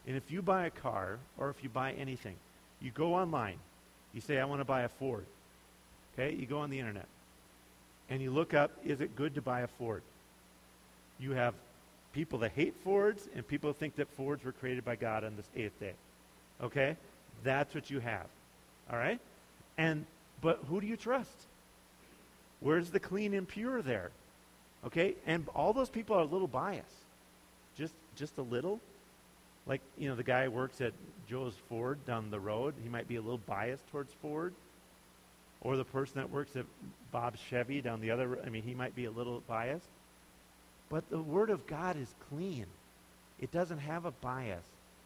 And 0.08 0.16
if 0.16 0.32
you 0.32 0.42
buy 0.42 0.66
a 0.66 0.70
car, 0.70 1.20
or 1.38 1.50
if 1.50 1.62
you 1.62 1.70
buy 1.70 1.92
anything, 1.92 2.36
you 2.82 2.92
go 2.92 3.16
online. 3.16 3.60
You 4.14 4.22
say, 4.22 4.40
I 4.40 4.46
want 4.46 4.62
to 4.62 4.66
buy 4.66 4.82
a 4.82 4.90
Ford. 4.90 5.26
Okay? 6.14 6.34
You 6.34 6.46
go 6.46 6.60
on 6.60 6.70
the 6.70 6.80
internet. 6.80 7.06
And 8.10 8.22
you 8.22 8.32
look 8.32 8.54
up, 8.54 8.72
is 8.86 9.02
it 9.02 9.16
good 9.16 9.36
to 9.36 9.42
buy 9.42 9.62
a 9.62 9.68
Ford? 9.68 10.02
You 11.20 11.32
have 11.32 11.54
people 12.14 12.40
that 12.40 12.54
hate 12.54 12.74
Fords 12.84 13.28
and 13.36 13.48
people 13.48 13.72
think 13.74 13.98
that 13.98 14.08
Fords 14.16 14.44
were 14.44 14.54
created 14.54 14.84
by 14.84 14.96
God 14.96 15.24
on 15.24 15.36
this 15.36 15.46
eighth 15.56 15.80
day. 15.80 15.94
Okay? 16.64 16.96
That's 17.44 17.74
what 17.74 17.90
you 17.90 18.00
have. 18.00 18.28
All 18.92 18.98
right? 18.98 19.20
And 19.78 20.06
but 20.42 20.60
who 20.68 20.82
do 20.82 20.88
you 20.88 20.98
trust? 20.98 21.30
Where's 22.60 22.90
the 22.90 23.00
clean 23.00 23.34
and 23.34 23.48
pure 23.48 23.82
there? 23.82 24.12
Okay? 24.86 25.16
And 25.26 25.48
all 25.56 25.74
those 25.74 25.90
people 25.90 26.16
are 26.16 26.22
a 26.22 26.26
little 26.26 26.48
biased. 26.48 26.88
Just 27.78 27.94
just 28.16 28.38
a 28.38 28.42
little. 28.42 28.80
Like, 29.66 29.82
you 29.98 30.10
know, 30.10 30.16
the 30.16 30.24
guy 30.24 30.48
works 30.48 30.82
at 30.82 30.94
Joe's 31.30 31.54
Ford 31.70 32.04
down 32.06 32.32
the 32.32 32.40
road, 32.40 32.74
he 32.82 32.90
might 32.90 33.08
be 33.08 33.18
a 33.18 33.22
little 33.22 33.38
biased 33.38 33.88
towards 33.92 34.12
Ford. 34.22 34.54
Or 35.62 35.76
the 35.76 35.84
person 35.84 36.16
that 36.16 36.30
works 36.32 36.56
at 36.56 36.66
Bob's 37.12 37.40
Chevy 37.50 37.82
down 37.82 38.00
the 38.00 38.12
other, 38.12 38.40
I 38.46 38.50
mean, 38.50 38.64
he 38.64 38.74
might 38.74 38.96
be 38.96 39.06
a 39.06 39.12
little 39.12 39.44
biased. 39.48 39.90
But 40.90 41.10
the 41.10 41.20
Word 41.20 41.50
of 41.50 41.68
God 41.68 41.98
is 41.98 42.08
clean. 42.30 42.66
It 43.40 43.52
doesn't 43.52 43.80
have 43.80 44.06
a 44.06 44.12
bias. 44.12 44.64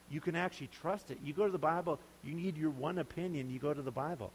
You 0.09 0.21
can 0.21 0.35
actually 0.35 0.69
trust 0.81 1.11
it. 1.11 1.17
You 1.23 1.33
go 1.33 1.45
to 1.45 1.51
the 1.51 1.57
Bible, 1.57 1.99
you 2.23 2.33
need 2.33 2.57
your 2.57 2.69
one 2.69 2.97
opinion, 2.97 3.49
you 3.49 3.59
go 3.59 3.73
to 3.73 3.81
the 3.81 3.91
Bible. 3.91 4.31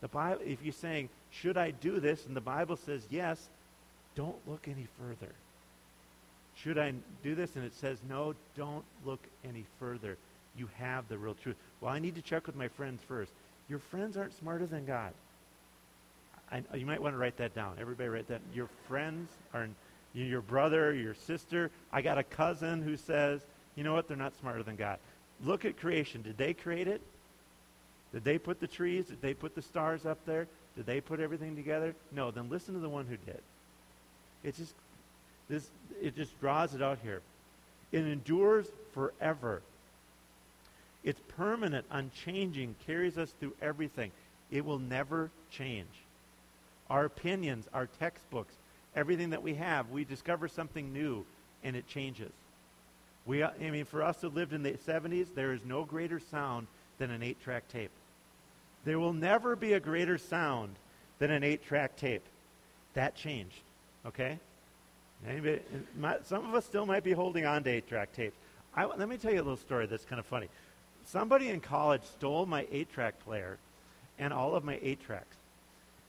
The 0.00 0.08
Bible 0.08 0.42
if 0.44 0.62
you're 0.62 0.72
saying, 0.72 1.08
should 1.30 1.56
I 1.56 1.70
do 1.70 2.00
this? 2.00 2.26
And 2.26 2.36
the 2.36 2.40
Bible 2.40 2.76
says 2.76 3.02
yes, 3.10 3.48
don't 4.14 4.36
look 4.46 4.66
any 4.68 4.86
further. 5.00 5.32
Should 6.56 6.78
I 6.78 6.92
do 7.22 7.34
this? 7.34 7.56
And 7.56 7.64
it 7.64 7.74
says 7.74 7.98
no, 8.08 8.34
don't 8.56 8.84
look 9.04 9.20
any 9.48 9.64
further. 9.80 10.16
You 10.56 10.68
have 10.78 11.08
the 11.08 11.16
real 11.16 11.34
truth. 11.34 11.56
Well, 11.80 11.92
I 11.92 11.98
need 11.98 12.14
to 12.16 12.22
check 12.22 12.46
with 12.46 12.56
my 12.56 12.68
friends 12.68 13.00
first. 13.08 13.32
Your 13.68 13.78
friends 13.78 14.16
aren't 14.16 14.36
smarter 14.38 14.66
than 14.66 14.84
God. 14.84 15.12
I, 16.50 16.62
you 16.76 16.84
might 16.84 17.00
want 17.00 17.14
to 17.14 17.18
write 17.18 17.38
that 17.38 17.54
down. 17.54 17.76
Everybody 17.80 18.10
write 18.10 18.28
that. 18.28 18.42
Your 18.54 18.68
friends 18.86 19.30
are 19.54 19.68
your 20.14 20.42
brother, 20.42 20.92
your 20.92 21.14
sister. 21.14 21.70
I 21.90 22.02
got 22.02 22.18
a 22.18 22.22
cousin 22.22 22.82
who 22.82 22.98
says, 22.98 23.40
you 23.76 23.84
know 23.84 23.94
what? 23.94 24.08
They're 24.08 24.16
not 24.16 24.38
smarter 24.40 24.62
than 24.62 24.76
God. 24.76 24.98
Look 25.44 25.64
at 25.64 25.78
creation. 25.78 26.22
Did 26.22 26.36
they 26.36 26.54
create 26.54 26.88
it? 26.88 27.00
Did 28.12 28.24
they 28.24 28.38
put 28.38 28.60
the 28.60 28.66
trees? 28.66 29.06
Did 29.06 29.22
they 29.22 29.34
put 29.34 29.54
the 29.54 29.62
stars 29.62 30.04
up 30.04 30.18
there? 30.26 30.46
Did 30.76 30.86
they 30.86 31.00
put 31.00 31.20
everything 31.20 31.56
together? 31.56 31.94
No. 32.12 32.30
Then 32.30 32.50
listen 32.50 32.74
to 32.74 32.80
the 32.80 32.88
one 32.88 33.06
who 33.06 33.16
did. 33.16 33.40
It 34.44 34.56
just 34.56 34.74
this 35.48 35.66
it 36.00 36.16
just 36.16 36.38
draws 36.40 36.74
it 36.74 36.82
out 36.82 36.98
here. 37.02 37.20
It 37.90 38.06
endures 38.06 38.66
forever. 38.94 39.62
It's 41.04 41.20
permanent, 41.36 41.84
unchanging, 41.90 42.76
carries 42.86 43.18
us 43.18 43.32
through 43.40 43.54
everything. 43.60 44.12
It 44.50 44.64
will 44.64 44.78
never 44.78 45.30
change. 45.50 45.88
Our 46.88 47.04
opinions, 47.04 47.66
our 47.74 47.88
textbooks, 47.98 48.54
everything 48.94 49.30
that 49.30 49.42
we 49.42 49.54
have, 49.54 49.90
we 49.90 50.04
discover 50.04 50.46
something 50.48 50.92
new 50.92 51.24
and 51.64 51.74
it 51.74 51.88
changes. 51.88 52.30
We, 53.26 53.42
uh, 53.42 53.50
I 53.60 53.70
mean, 53.70 53.84
for 53.84 54.02
us 54.02 54.20
who 54.20 54.28
lived 54.28 54.52
in 54.52 54.62
the 54.62 54.72
70s, 54.72 55.28
there 55.34 55.52
is 55.52 55.64
no 55.64 55.84
greater 55.84 56.20
sound 56.20 56.66
than 56.98 57.10
an 57.10 57.22
eight 57.22 57.40
track 57.42 57.68
tape. 57.68 57.90
There 58.84 58.98
will 58.98 59.12
never 59.12 59.54
be 59.54 59.74
a 59.74 59.80
greater 59.80 60.18
sound 60.18 60.74
than 61.18 61.30
an 61.30 61.44
eight 61.44 61.64
track 61.64 61.96
tape. 61.96 62.24
That 62.94 63.14
changed, 63.14 63.62
okay? 64.06 64.38
Anybody, 65.28 65.60
uh, 66.02 66.14
some 66.24 66.44
of 66.44 66.54
us 66.54 66.64
still 66.64 66.84
might 66.84 67.04
be 67.04 67.12
holding 67.12 67.46
on 67.46 67.62
to 67.64 67.70
eight 67.70 67.88
track 67.88 68.12
tapes. 68.12 68.36
I, 68.74 68.86
let 68.86 69.08
me 69.08 69.16
tell 69.16 69.32
you 69.32 69.38
a 69.38 69.44
little 69.44 69.56
story 69.56 69.86
that's 69.86 70.04
kind 70.04 70.18
of 70.18 70.26
funny. 70.26 70.48
Somebody 71.06 71.48
in 71.48 71.60
college 71.60 72.02
stole 72.02 72.46
my 72.46 72.66
eight 72.72 72.92
track 72.92 73.22
player 73.24 73.58
and 74.18 74.32
all 74.32 74.54
of 74.54 74.64
my 74.64 74.78
eight 74.82 75.04
tracks. 75.04 75.36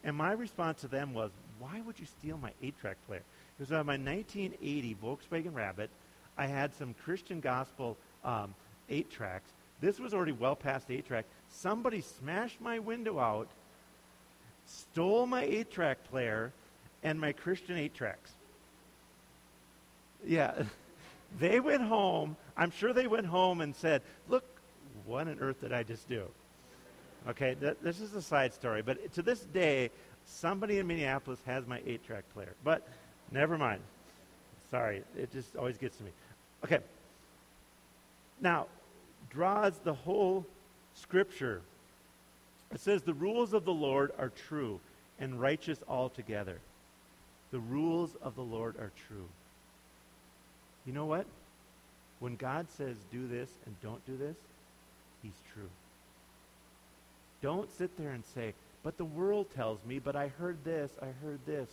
And 0.04 0.16
my 0.16 0.32
response 0.32 0.82
to 0.82 0.88
them 0.88 1.14
was, 1.14 1.32
why 1.60 1.82
would 1.82 2.00
you 2.00 2.06
steal 2.06 2.38
my 2.38 2.52
eight 2.62 2.80
track 2.80 2.98
player? 3.08 3.22
It 3.60 3.62
was 3.62 3.72
on 3.72 3.86
my 3.86 3.98
1980 3.98 4.98
Volkswagen 5.02 5.54
Rabbit. 5.54 5.90
I 6.38 6.48
had 6.48 6.74
some 6.76 6.94
Christian 7.04 7.40
gospel 7.40 7.98
um, 8.24 8.54
eight 8.90 9.10
tracks. 9.12 9.50
This 9.82 10.00
was 10.00 10.14
already 10.14 10.32
well 10.32 10.56
past 10.56 10.90
eight 10.90 11.08
track. 11.08 11.26
Somebody 11.50 12.02
smashed 12.02 12.62
my 12.62 12.80
window 12.80 13.20
out, 13.20 13.48
stole 14.66 15.26
my 15.26 15.44
eight 15.44 15.72
track 15.72 15.98
player, 16.10 16.52
and 17.04 17.20
my 17.20 17.34
Christian 17.34 17.78
eight 17.78 17.94
tracks. 17.94 18.32
Yeah. 20.26 20.64
They 21.40 21.60
went 21.60 21.82
home. 21.82 22.38
I'm 22.56 22.70
sure 22.70 22.94
they 22.94 23.08
went 23.08 23.26
home 23.26 23.62
and 23.62 23.76
said, 23.76 24.04
Look, 24.30 24.44
what 25.08 25.28
on 25.28 25.40
earth 25.40 25.62
did 25.62 25.74
I 25.74 25.82
just 25.82 26.08
do? 26.08 26.26
Okay, 27.28 27.56
th- 27.60 27.78
this 27.82 28.02
is 28.02 28.14
a 28.14 28.22
side 28.22 28.54
story. 28.54 28.82
But 28.82 29.14
to 29.14 29.22
this 29.22 29.40
day, 29.40 29.90
somebody 30.26 30.78
in 30.78 30.88
Minneapolis 30.88 31.40
has 31.46 31.66
my 31.66 31.82
eight 31.86 32.06
track 32.06 32.26
player. 32.34 32.54
But 32.64 32.88
never 33.32 33.58
mind. 33.58 33.82
Sorry, 34.70 35.04
it 35.18 35.32
just 35.32 35.56
always 35.56 35.78
gets 35.78 35.98
to 35.98 36.04
me. 36.04 36.12
Okay. 36.64 36.80
Now, 38.42 38.68
draws 39.30 39.78
the 39.80 39.94
whole 39.94 40.46
scripture. 40.96 41.62
It 42.74 42.80
says, 42.80 43.02
The 43.02 43.14
rules 43.14 43.54
of 43.54 43.66
the 43.66 43.74
Lord 43.74 44.12
are 44.18 44.30
true 44.30 44.80
and 45.20 45.40
righteous 45.40 45.80
altogether. 45.88 46.60
The 47.52 47.60
rules 47.60 48.16
of 48.22 48.36
the 48.36 48.42
Lord 48.42 48.76
are 48.78 48.92
true. 49.08 49.28
You 50.86 50.94
know 50.94 51.06
what? 51.06 51.26
When 52.20 52.36
God 52.36 52.68
says 52.78 52.96
do 53.12 53.28
this 53.28 53.50
and 53.66 53.76
don't 53.82 54.06
do 54.06 54.18
this, 54.18 54.38
he's 55.22 55.40
true. 55.54 55.70
Don't 57.42 57.72
sit 57.78 57.96
there 57.98 58.12
and 58.12 58.24
say, 58.34 58.54
but 58.84 58.98
the 58.98 59.06
world 59.06 59.48
tells 59.54 59.80
me, 59.86 60.00
but 60.00 60.16
I 60.16 60.30
heard 60.30 60.58
this, 60.64 60.92
I 61.02 61.08
heard 61.24 61.40
this. 61.46 61.70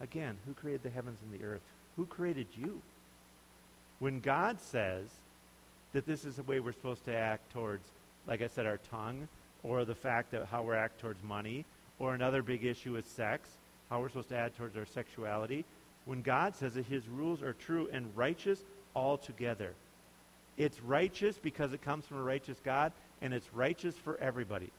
Again, 0.00 0.36
who 0.46 0.54
created 0.54 0.82
the 0.82 0.90
heavens 0.90 1.18
and 1.22 1.38
the 1.38 1.44
earth? 1.44 1.60
Who 1.96 2.06
created 2.06 2.46
you? 2.56 2.80
When 4.00 4.20
God 4.20 4.60
says 4.60 5.06
that 5.92 6.06
this 6.06 6.24
is 6.24 6.36
the 6.36 6.42
way 6.42 6.58
we're 6.58 6.72
supposed 6.72 7.04
to 7.04 7.14
act 7.14 7.52
towards, 7.52 7.86
like 8.26 8.42
I 8.42 8.48
said, 8.48 8.66
our 8.66 8.80
tongue, 8.90 9.28
or 9.62 9.84
the 9.84 9.94
fact 9.94 10.30
that 10.32 10.46
how 10.46 10.62
we 10.62 10.74
act 10.74 11.00
towards 11.00 11.22
money, 11.22 11.64
or 11.98 12.14
another 12.14 12.42
big 12.42 12.64
issue 12.64 12.96
is 12.96 13.04
sex, 13.04 13.48
how 13.90 14.00
we're 14.00 14.08
supposed 14.08 14.30
to 14.30 14.36
act 14.38 14.56
towards 14.56 14.76
our 14.76 14.86
sexuality. 14.86 15.64
When 16.06 16.22
God 16.22 16.56
says 16.56 16.74
that 16.74 16.86
his 16.86 17.06
rules 17.08 17.42
are 17.42 17.52
true 17.52 17.88
and 17.92 18.10
righteous 18.16 18.60
altogether. 18.96 19.74
It's 20.56 20.80
righteous 20.80 21.38
because 21.38 21.72
it 21.72 21.82
comes 21.82 22.06
from 22.06 22.18
a 22.18 22.22
righteous 22.22 22.58
God, 22.64 22.92
and 23.20 23.34
it's 23.34 23.52
righteous 23.52 23.94
for 23.96 24.18
everybody. 24.18 24.70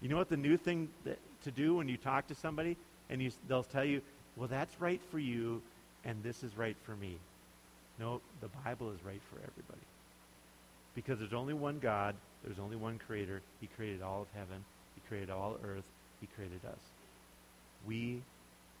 You 0.00 0.08
know 0.08 0.16
what 0.16 0.28
the 0.28 0.36
new 0.36 0.56
thing 0.56 0.88
that, 1.04 1.18
to 1.42 1.50
do 1.50 1.74
when 1.74 1.88
you 1.88 1.96
talk 1.96 2.28
to 2.28 2.34
somebody, 2.34 2.76
and 3.10 3.20
you, 3.20 3.32
they'll 3.48 3.64
tell 3.64 3.84
you, 3.84 4.00
well, 4.36 4.48
that's 4.48 4.80
right 4.80 5.00
for 5.10 5.18
you, 5.18 5.60
and 6.04 6.22
this 6.22 6.44
is 6.44 6.56
right 6.56 6.76
for 6.84 6.94
me. 6.96 7.18
No, 8.00 8.22
the 8.40 8.48
Bible 8.64 8.90
is 8.90 9.04
right 9.04 9.20
for 9.30 9.36
everybody. 9.36 9.86
Because 10.94 11.18
there's 11.18 11.34
only 11.34 11.54
one 11.54 11.78
God, 11.78 12.14
there's 12.42 12.58
only 12.58 12.76
one 12.76 12.98
creator. 13.06 13.42
He 13.60 13.68
created 13.76 14.02
all 14.02 14.22
of 14.22 14.28
heaven, 14.34 14.64
He 14.94 15.02
created 15.06 15.30
all 15.30 15.58
earth, 15.62 15.84
He 16.20 16.26
created 16.34 16.60
us. 16.66 16.80
We 17.86 18.22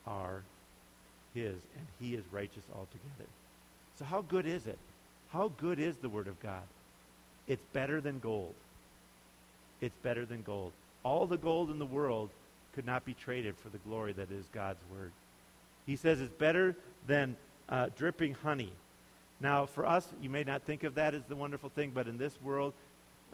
are 0.06 0.42
His, 1.34 1.52
and 1.52 1.86
He 2.00 2.14
is 2.14 2.24
righteous 2.32 2.64
altogether. 2.74 3.28
So, 3.98 4.06
how 4.06 4.22
good 4.22 4.46
is 4.46 4.66
it? 4.66 4.78
How 5.32 5.52
good 5.58 5.78
is 5.78 5.96
the 5.98 6.08
Word 6.08 6.26
of 6.26 6.40
God? 6.42 6.62
It's 7.46 7.62
better 7.74 8.00
than 8.00 8.18
gold. 8.18 8.54
It's 9.80 9.96
better 10.02 10.24
than 10.24 10.42
gold. 10.42 10.72
All 11.02 11.26
the 11.26 11.36
gold 11.36 11.70
in 11.70 11.78
the 11.78 11.86
world 11.86 12.30
could 12.74 12.86
not 12.86 13.04
be 13.04 13.14
traded 13.14 13.56
for 13.58 13.68
the 13.68 13.78
glory 13.78 14.12
that 14.14 14.30
is 14.30 14.46
God's 14.52 14.82
Word. 14.90 15.12
He 15.86 15.96
says 15.96 16.20
it's 16.20 16.32
better 16.32 16.76
than 17.06 17.36
uh, 17.68 17.88
dripping 17.96 18.34
honey. 18.34 18.72
Now, 19.40 19.66
for 19.66 19.86
us, 19.86 20.06
you 20.20 20.28
may 20.28 20.44
not 20.44 20.62
think 20.62 20.84
of 20.84 20.94
that 20.96 21.14
as 21.14 21.22
the 21.24 21.36
wonderful 21.36 21.70
thing, 21.70 21.92
but 21.94 22.06
in 22.06 22.18
this 22.18 22.38
world, 22.42 22.74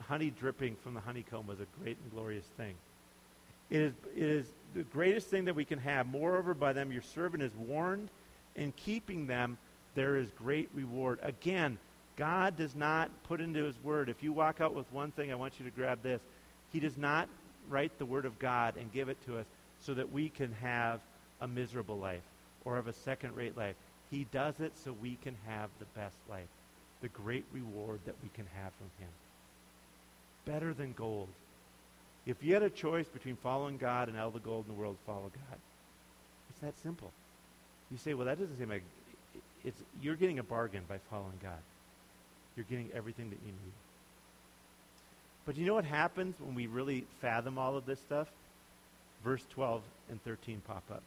honey 0.00 0.30
dripping 0.30 0.76
from 0.76 0.94
the 0.94 1.00
honeycomb 1.00 1.46
was 1.46 1.60
a 1.60 1.66
great 1.80 1.96
and 2.02 2.12
glorious 2.12 2.44
thing. 2.56 2.74
It 3.70 3.80
is, 3.80 3.92
it 4.14 4.22
is 4.22 4.46
the 4.74 4.84
greatest 4.84 5.28
thing 5.28 5.46
that 5.46 5.56
we 5.56 5.64
can 5.64 5.80
have. 5.80 6.06
Moreover, 6.06 6.54
by 6.54 6.72
them 6.72 6.92
your 6.92 7.02
servant 7.02 7.42
is 7.42 7.52
warned. 7.56 8.08
In 8.54 8.72
keeping 8.72 9.26
them, 9.26 9.58
there 9.94 10.16
is 10.16 10.28
great 10.38 10.68
reward. 10.72 11.18
Again, 11.22 11.78
God 12.16 12.56
does 12.56 12.74
not 12.74 13.10
put 13.24 13.40
into 13.40 13.64
his 13.64 13.74
word, 13.82 14.08
if 14.08 14.22
you 14.22 14.32
walk 14.32 14.60
out 14.60 14.74
with 14.74 14.90
one 14.92 15.10
thing, 15.10 15.30
I 15.30 15.34
want 15.34 15.54
you 15.58 15.64
to 15.66 15.70
grab 15.70 16.02
this. 16.02 16.20
He 16.72 16.80
does 16.80 16.96
not 16.96 17.28
write 17.68 17.98
the 17.98 18.06
word 18.06 18.24
of 18.24 18.38
God 18.38 18.76
and 18.76 18.92
give 18.92 19.08
it 19.08 19.18
to 19.26 19.38
us 19.38 19.46
so 19.80 19.94
that 19.94 20.12
we 20.12 20.28
can 20.28 20.52
have 20.62 21.00
a 21.40 21.48
miserable 21.48 21.98
life 21.98 22.22
or 22.64 22.76
have 22.76 22.86
a 22.86 22.92
second 22.92 23.36
rate 23.36 23.56
life. 23.56 23.76
He 24.10 24.26
does 24.32 24.60
it 24.60 24.72
so 24.84 24.92
we 24.92 25.16
can 25.22 25.36
have 25.46 25.70
the 25.78 25.84
best 25.98 26.16
life, 26.28 26.48
the 27.00 27.08
great 27.08 27.44
reward 27.52 28.00
that 28.06 28.14
we 28.22 28.28
can 28.34 28.46
have 28.62 28.72
from 28.74 28.90
him. 28.98 29.10
Better 30.44 30.72
than 30.72 30.92
gold. 30.92 31.28
If 32.24 32.42
you 32.42 32.54
had 32.54 32.62
a 32.62 32.70
choice 32.70 33.06
between 33.06 33.36
following 33.36 33.78
God 33.78 34.08
and 34.08 34.18
all 34.18 34.30
the 34.30 34.38
gold 34.38 34.66
in 34.68 34.74
the 34.74 34.80
world, 34.80 34.96
follow 35.06 35.30
God. 35.32 35.58
It's 36.50 36.60
that 36.60 36.78
simple. 36.82 37.12
You 37.90 37.98
say, 37.98 38.14
well, 38.14 38.26
that 38.26 38.38
doesn't 38.38 38.58
seem 38.58 38.68
like 38.68 38.82
it's, 39.64 39.80
you're 40.00 40.16
getting 40.16 40.38
a 40.38 40.42
bargain 40.42 40.82
by 40.88 40.98
following 41.10 41.38
God. 41.42 41.58
You're 42.56 42.66
getting 42.68 42.90
everything 42.94 43.30
that 43.30 43.38
you 43.44 43.52
need. 43.52 43.72
But 45.44 45.56
you 45.56 45.66
know 45.66 45.74
what 45.74 45.84
happens 45.84 46.34
when 46.40 46.54
we 46.54 46.66
really 46.66 47.04
fathom 47.20 47.58
all 47.58 47.76
of 47.76 47.86
this 47.86 48.00
stuff? 48.00 48.28
Verse 49.22 49.44
12 49.50 49.82
and 50.10 50.22
13 50.24 50.62
pop 50.66 50.82
up. 50.90 51.02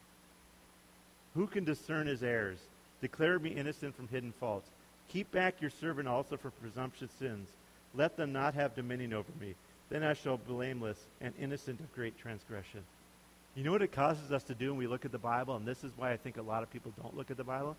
Who 1.35 1.47
can 1.47 1.65
discern 1.65 2.07
his 2.07 2.23
errors? 2.23 2.59
Declare 3.01 3.39
me 3.39 3.49
innocent 3.49 3.95
from 3.95 4.07
hidden 4.07 4.33
faults. 4.39 4.69
Keep 5.09 5.31
back 5.31 5.61
your 5.61 5.71
servant 5.81 6.07
also 6.07 6.37
from 6.37 6.51
presumptuous 6.61 7.11
sins. 7.19 7.49
Let 7.95 8.17
them 8.17 8.31
not 8.31 8.53
have 8.53 8.75
dominion 8.75 9.13
over 9.13 9.31
me. 9.39 9.55
Then 9.89 10.03
I 10.03 10.13
shall 10.13 10.37
be 10.37 10.53
blameless 10.53 10.97
and 11.19 11.33
innocent 11.39 11.79
of 11.79 11.93
great 11.95 12.17
transgression. 12.19 12.81
You 13.55 13.63
know 13.63 13.71
what 13.71 13.81
it 13.81 13.91
causes 13.91 14.31
us 14.31 14.43
to 14.43 14.53
do 14.53 14.69
when 14.69 14.77
we 14.77 14.87
look 14.87 15.05
at 15.05 15.11
the 15.11 15.17
Bible? 15.17 15.55
And 15.55 15.65
this 15.65 15.83
is 15.83 15.91
why 15.97 16.11
I 16.11 16.17
think 16.17 16.37
a 16.37 16.41
lot 16.41 16.61
of 16.61 16.71
people 16.71 16.93
don't 17.01 17.17
look 17.17 17.31
at 17.31 17.37
the 17.37 17.43
Bible. 17.43 17.75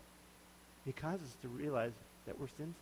It 0.87 0.97
causes 0.97 1.23
us 1.23 1.37
to 1.43 1.49
realize 1.49 1.93
that 2.27 2.41
we're 2.41 2.49
sinful. 2.49 2.75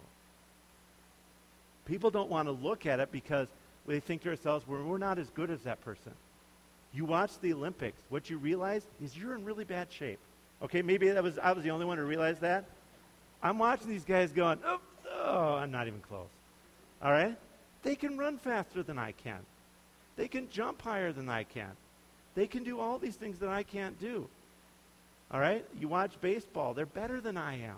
People 1.85 2.11
don't 2.11 2.31
want 2.31 2.49
to 2.49 2.53
look 2.53 2.87
at 2.87 3.01
it 3.01 3.13
because 3.13 3.49
they 3.87 4.01
think 4.01 4.23
to 4.23 4.31
ourselves, 4.31 4.67
well, 4.67 4.83
we're 4.83 4.99
not 4.99 5.19
as 5.19 5.29
good 5.31 5.51
as 5.51 5.61
that 5.63 5.83
person. 5.85 6.13
You 6.93 7.05
watch 7.05 7.39
the 7.41 7.53
Olympics. 7.53 8.01
What 8.09 8.31
you 8.31 8.39
realize 8.39 8.83
is 9.03 9.17
you're 9.17 9.35
in 9.35 9.45
really 9.45 9.65
bad 9.65 9.89
shape. 9.91 10.19
Okay, 10.63 10.83
maybe 10.83 11.09
that 11.09 11.23
was 11.23 11.39
I 11.39 11.53
was 11.53 11.65
the 11.65 11.71
only 11.71 11.87
one 11.87 11.99
who 11.99 12.05
realized 12.05 12.41
that. 12.41 12.65
I'm 13.43 13.59
watching 13.59 13.89
these 13.89 14.05
guys 14.05 14.33
going, 14.33 14.59
oh, 14.65 14.81
oh, 15.25 15.55
I'm 15.55 15.71
not 15.71 15.87
even 15.87 16.01
close. 16.01 16.27
All 17.03 17.13
right? 17.13 17.37
They 17.85 17.95
can 17.95 18.19
run 18.19 18.39
faster 18.39 18.83
than 18.83 18.99
I 18.99 19.13
can. 19.13 19.39
They 20.17 20.27
can 20.27 20.51
jump 20.51 20.83
higher 20.83 21.13
than 21.13 21.29
I 21.29 21.45
can. 21.45 21.71
They 22.35 22.47
can 22.47 22.65
do 22.65 22.81
all 22.81 22.99
these 22.99 23.15
things 23.15 23.39
that 23.39 23.49
I 23.49 23.63
can't 23.63 23.99
do. 24.01 24.29
All 25.31 25.41
right? 25.41 25.65
You 25.79 25.87
watch 25.87 26.21
baseball, 26.21 26.75
they're 26.75 26.87
better 26.87 27.21
than 27.21 27.37
I 27.37 27.61
am. 27.63 27.77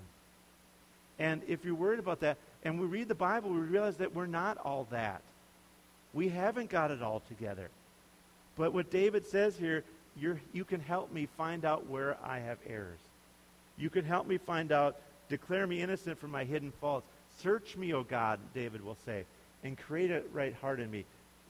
And 1.19 1.43
if 1.47 1.65
you're 1.65 1.75
worried 1.75 1.99
about 1.99 2.21
that, 2.21 2.39
and 2.65 2.81
we 2.81 2.87
read 2.87 3.09
the 3.09 3.15
Bible, 3.15 3.51
we 3.51 3.61
realize 3.61 3.97
that 3.97 4.15
we're 4.15 4.27
not 4.27 4.57
all 4.59 4.87
that. 4.91 5.21
We 6.15 6.29
haven't 6.29 6.71
got 6.71 6.91
it 6.91 7.03
all 7.03 7.21
together. 7.29 7.69
But 8.57 8.73
what 8.73 8.91
David 8.91 9.27
says 9.27 9.57
here 9.57 9.85
you're, 10.17 10.41
you 10.53 10.65
can 10.65 10.81
help 10.81 11.13
me 11.13 11.29
find 11.37 11.65
out 11.65 11.89
where 11.89 12.17
I 12.23 12.39
have 12.41 12.59
errors. 12.67 12.99
You 13.79 13.91
can 13.91 14.05
help 14.05 14.27
me 14.27 14.39
find 14.39 14.73
out, 14.73 14.97
declare 15.29 15.67
me 15.67 15.81
innocent 15.81 16.19
from 16.19 16.31
my 16.31 16.45
hidden 16.45 16.73
faults. 16.81 17.07
Search 17.43 17.77
me, 17.77 17.95
O 17.95 18.03
God, 18.03 18.39
David 18.55 18.85
will 18.85 18.99
say, 19.07 19.25
and 19.65 19.79
create 19.79 20.11
a 20.11 20.23
right 20.33 20.55
heart 20.55 20.81
in 20.81 20.91
me. 20.91 21.05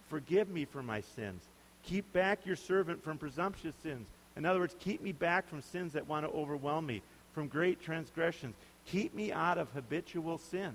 Forgive 0.08 0.48
me 0.48 0.64
for 0.64 0.82
my 0.82 1.00
sins. 1.16 1.42
Keep 1.84 2.12
back 2.12 2.44
your 2.44 2.56
servant 2.56 3.02
from 3.02 3.18
presumptuous 3.18 3.74
sins. 3.82 4.06
In 4.36 4.44
other 4.44 4.60
words, 4.60 4.76
keep 4.78 5.02
me 5.02 5.12
back 5.12 5.48
from 5.48 5.62
sins 5.62 5.94
that 5.94 6.06
want 6.06 6.26
to 6.26 6.32
overwhelm 6.32 6.86
me, 6.86 7.02
from 7.34 7.48
great 7.48 7.82
transgressions. 7.82 8.54
Keep 8.86 9.14
me 9.14 9.32
out 9.32 9.58
of 9.58 9.68
habitual 9.70 10.38
sin. 10.38 10.74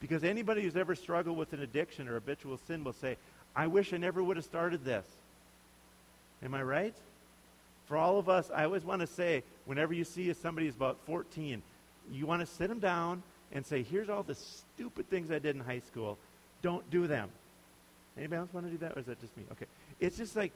Because 0.00 0.24
anybody 0.24 0.62
who's 0.62 0.76
ever 0.76 0.94
struggled 0.94 1.36
with 1.36 1.52
an 1.52 1.60
addiction 1.60 2.08
or 2.08 2.14
habitual 2.14 2.58
sin 2.66 2.84
will 2.84 2.94
say, 2.94 3.16
I 3.54 3.66
wish 3.66 3.92
I 3.92 3.98
never 3.98 4.22
would 4.22 4.36
have 4.36 4.44
started 4.44 4.84
this. 4.84 5.04
Am 6.42 6.54
I 6.54 6.62
right? 6.62 6.94
For 7.86 7.96
all 7.96 8.18
of 8.18 8.28
us, 8.28 8.50
I 8.54 8.64
always 8.64 8.84
want 8.84 9.00
to 9.00 9.06
say, 9.06 9.42
whenever 9.64 9.92
you 9.92 10.04
see 10.04 10.32
somebody 10.32 10.66
who's 10.66 10.76
about 10.76 10.98
14, 11.06 11.62
you 12.12 12.26
want 12.26 12.40
to 12.40 12.46
sit 12.46 12.68
them 12.68 12.78
down 12.78 13.22
and 13.52 13.66
say, 13.66 13.82
here's 13.82 14.08
all 14.08 14.22
the 14.22 14.36
stupid 14.36 15.10
things 15.10 15.30
I 15.30 15.38
did 15.38 15.56
in 15.56 15.60
high 15.60 15.80
school. 15.80 16.16
Don't 16.62 16.88
do 16.90 17.06
them. 17.06 17.28
Anybody 18.16 18.38
else 18.38 18.52
want 18.52 18.66
to 18.66 18.72
do 18.72 18.78
that, 18.78 18.96
or 18.96 19.00
is 19.00 19.06
that 19.06 19.20
just 19.20 19.36
me? 19.36 19.44
Okay. 19.52 19.66
It's 19.98 20.16
just 20.16 20.36
like, 20.36 20.52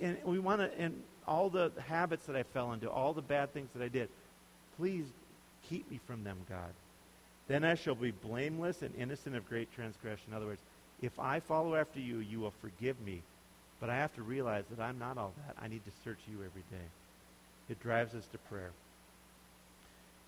and 0.00 0.16
we 0.24 0.38
want 0.38 0.60
to, 0.60 0.70
and 0.80 1.02
all 1.26 1.50
the 1.50 1.70
habits 1.86 2.26
that 2.26 2.36
I 2.36 2.42
fell 2.42 2.72
into, 2.72 2.88
all 2.88 3.12
the 3.12 3.22
bad 3.22 3.52
things 3.52 3.68
that 3.74 3.82
I 3.82 3.88
did, 3.88 4.08
please 4.78 5.04
keep 5.68 5.90
me 5.90 6.00
from 6.06 6.24
them, 6.24 6.38
God. 6.48 6.72
Then 7.46 7.64
I 7.64 7.74
shall 7.74 7.94
be 7.94 8.10
blameless 8.10 8.82
and 8.82 8.94
innocent 8.96 9.36
of 9.36 9.48
great 9.48 9.72
transgression. 9.74 10.26
In 10.28 10.34
other 10.34 10.46
words, 10.46 10.62
if 11.02 11.18
I 11.18 11.40
follow 11.40 11.74
after 11.74 12.00
you, 12.00 12.18
you 12.18 12.40
will 12.40 12.52
forgive 12.62 13.00
me 13.00 13.22
but 13.80 13.90
I 13.90 13.96
have 13.96 14.14
to 14.16 14.22
realize 14.22 14.64
that 14.70 14.82
I'm 14.82 14.98
not 14.98 15.16
all 15.16 15.32
that. 15.46 15.56
I 15.60 15.68
need 15.68 15.84
to 15.84 15.90
search 16.04 16.18
you 16.30 16.36
every 16.36 16.62
day. 16.70 16.86
It 17.68 17.80
drives 17.82 18.14
us 18.14 18.26
to 18.32 18.38
prayer. 18.38 18.70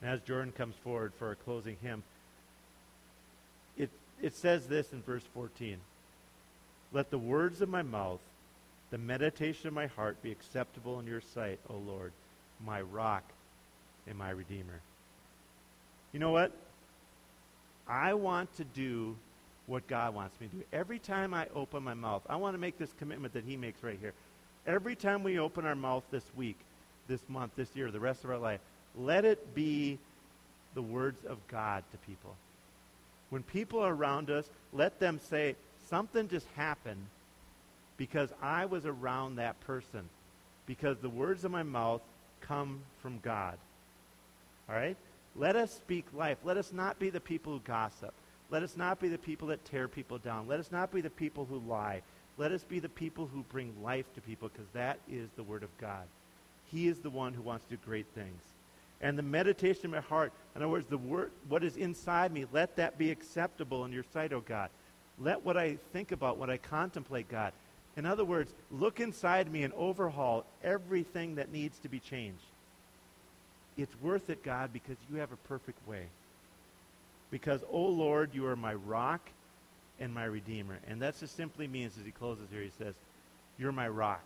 And 0.00 0.10
as 0.10 0.20
Jordan 0.22 0.52
comes 0.52 0.74
forward 0.82 1.12
for 1.18 1.30
a 1.30 1.36
closing 1.36 1.76
hymn, 1.82 2.02
it, 3.76 3.90
it 4.20 4.34
says 4.34 4.66
this 4.66 4.92
in 4.92 5.02
verse 5.02 5.22
14 5.34 5.76
Let 6.92 7.10
the 7.10 7.18
words 7.18 7.60
of 7.60 7.68
my 7.68 7.82
mouth, 7.82 8.20
the 8.90 8.98
meditation 8.98 9.68
of 9.68 9.74
my 9.74 9.86
heart 9.86 10.22
be 10.22 10.32
acceptable 10.32 10.98
in 10.98 11.06
your 11.06 11.22
sight, 11.34 11.60
O 11.68 11.74
Lord, 11.74 12.12
my 12.64 12.80
rock 12.80 13.24
and 14.06 14.16
my 14.16 14.30
redeemer. 14.30 14.80
You 16.12 16.20
know 16.20 16.30
what? 16.30 16.52
I 17.88 18.14
want 18.14 18.54
to 18.56 18.64
do 18.64 19.16
what 19.72 19.86
God 19.86 20.14
wants 20.14 20.38
me 20.38 20.48
to 20.48 20.56
do. 20.56 20.62
Every 20.70 20.98
time 20.98 21.32
I 21.32 21.46
open 21.54 21.82
my 21.82 21.94
mouth, 21.94 22.20
I 22.28 22.36
want 22.36 22.54
to 22.54 22.60
make 22.60 22.76
this 22.76 22.92
commitment 22.98 23.32
that 23.32 23.44
He 23.44 23.56
makes 23.56 23.82
right 23.82 23.98
here. 23.98 24.12
Every 24.66 24.94
time 24.94 25.22
we 25.22 25.38
open 25.38 25.64
our 25.64 25.74
mouth 25.74 26.04
this 26.10 26.24
week, 26.36 26.58
this 27.08 27.22
month, 27.26 27.52
this 27.56 27.74
year, 27.74 27.90
the 27.90 27.98
rest 27.98 28.22
of 28.22 28.30
our 28.30 28.38
life, 28.38 28.60
let 28.94 29.24
it 29.24 29.54
be 29.54 29.98
the 30.74 30.82
words 30.82 31.24
of 31.24 31.38
God 31.48 31.84
to 31.90 31.96
people. 32.06 32.36
When 33.30 33.42
people 33.42 33.80
are 33.80 33.94
around 33.94 34.28
us, 34.28 34.44
let 34.74 35.00
them 35.00 35.18
say, 35.30 35.56
something 35.88 36.28
just 36.28 36.46
happened 36.54 37.06
because 37.96 38.28
I 38.42 38.66
was 38.66 38.84
around 38.84 39.36
that 39.36 39.58
person. 39.60 40.06
Because 40.66 40.98
the 40.98 41.08
words 41.08 41.44
of 41.44 41.50
my 41.50 41.62
mouth 41.62 42.02
come 42.42 42.82
from 43.00 43.20
God. 43.20 43.56
All 44.68 44.74
right? 44.74 44.98
Let 45.34 45.56
us 45.56 45.72
speak 45.72 46.04
life. 46.14 46.36
Let 46.44 46.58
us 46.58 46.74
not 46.74 46.98
be 46.98 47.08
the 47.08 47.20
people 47.20 47.54
who 47.54 47.60
gossip. 47.60 48.12
Let 48.52 48.62
us 48.62 48.76
not 48.76 49.00
be 49.00 49.08
the 49.08 49.16
people 49.16 49.48
that 49.48 49.64
tear 49.64 49.88
people 49.88 50.18
down. 50.18 50.46
Let 50.46 50.60
us 50.60 50.70
not 50.70 50.92
be 50.92 51.00
the 51.00 51.08
people 51.08 51.46
who 51.46 51.58
lie. 51.66 52.02
Let 52.36 52.52
us 52.52 52.62
be 52.62 52.80
the 52.80 52.88
people 52.88 53.26
who 53.26 53.44
bring 53.50 53.72
life 53.82 54.04
to 54.14 54.20
people 54.20 54.50
because 54.50 54.68
that 54.74 54.98
is 55.10 55.30
the 55.36 55.42
Word 55.42 55.62
of 55.62 55.76
God. 55.78 56.04
He 56.70 56.86
is 56.86 56.98
the 56.98 57.08
one 57.08 57.32
who 57.32 57.40
wants 57.40 57.64
to 57.64 57.76
do 57.76 57.80
great 57.82 58.06
things. 58.14 58.42
And 59.00 59.18
the 59.18 59.22
meditation 59.22 59.86
of 59.86 59.90
my 59.92 60.00
heart, 60.00 60.34
in 60.54 60.60
other 60.60 60.70
words, 60.70 60.86
the 60.86 60.98
word, 60.98 61.30
what 61.48 61.64
is 61.64 61.76
inside 61.76 62.30
me, 62.30 62.44
let 62.52 62.76
that 62.76 62.98
be 62.98 63.10
acceptable 63.10 63.86
in 63.86 63.92
your 63.92 64.04
sight, 64.12 64.32
O 64.32 64.36
oh 64.36 64.40
God. 64.40 64.68
Let 65.18 65.44
what 65.44 65.56
I 65.56 65.78
think 65.92 66.12
about, 66.12 66.36
what 66.36 66.50
I 66.50 66.58
contemplate, 66.58 67.28
God, 67.28 67.52
In 67.96 68.06
other 68.06 68.24
words, 68.24 68.52
look 68.70 69.00
inside 69.00 69.50
me 69.50 69.64
and 69.64 69.72
overhaul 69.74 70.44
everything 70.62 71.36
that 71.36 71.52
needs 71.52 71.78
to 71.80 71.88
be 71.88 72.00
changed. 72.00 72.44
It's 73.76 73.94
worth 74.02 74.28
it, 74.30 74.42
God, 74.42 74.72
because 74.72 74.96
you 75.10 75.16
have 75.16 75.32
a 75.32 75.48
perfect 75.48 75.86
way. 75.88 76.06
Because, 77.32 77.64
oh 77.72 77.86
Lord, 77.86 78.30
you 78.34 78.46
are 78.46 78.54
my 78.54 78.74
rock 78.74 79.22
and 79.98 80.12
my 80.12 80.24
redeemer. 80.24 80.78
And 80.86 81.00
that 81.00 81.18
just 81.18 81.34
simply 81.34 81.66
means, 81.66 81.96
as 81.98 82.04
he 82.04 82.12
closes 82.12 82.44
here, 82.52 82.60
he 82.62 82.70
says, 82.78 82.94
You're 83.58 83.72
my 83.72 83.88
rock. 83.88 84.22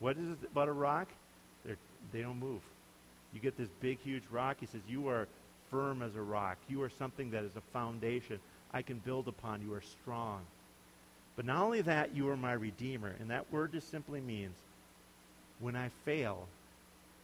What 0.00 0.16
is 0.18 0.30
it 0.30 0.38
about 0.50 0.68
a 0.68 0.72
rock? 0.72 1.08
They're, 1.64 1.76
they 2.12 2.20
don't 2.20 2.40
move. 2.40 2.60
You 3.32 3.40
get 3.40 3.56
this 3.56 3.68
big, 3.80 4.00
huge 4.02 4.24
rock. 4.30 4.56
He 4.58 4.66
says, 4.66 4.80
You 4.88 5.08
are 5.08 5.28
firm 5.70 6.02
as 6.02 6.16
a 6.16 6.20
rock. 6.20 6.58
You 6.68 6.82
are 6.82 6.90
something 6.90 7.30
that 7.30 7.44
is 7.44 7.54
a 7.56 7.62
foundation 7.72 8.40
I 8.74 8.82
can 8.82 8.98
build 8.98 9.28
upon. 9.28 9.62
You 9.62 9.72
are 9.74 9.82
strong. 10.02 10.40
But 11.36 11.46
not 11.46 11.62
only 11.62 11.82
that, 11.82 12.16
you 12.16 12.28
are 12.28 12.36
my 12.36 12.52
redeemer. 12.52 13.14
And 13.20 13.30
that 13.30 13.50
word 13.52 13.72
just 13.72 13.90
simply 13.90 14.20
means 14.20 14.56
when 15.60 15.76
I 15.76 15.90
fail, 16.04 16.48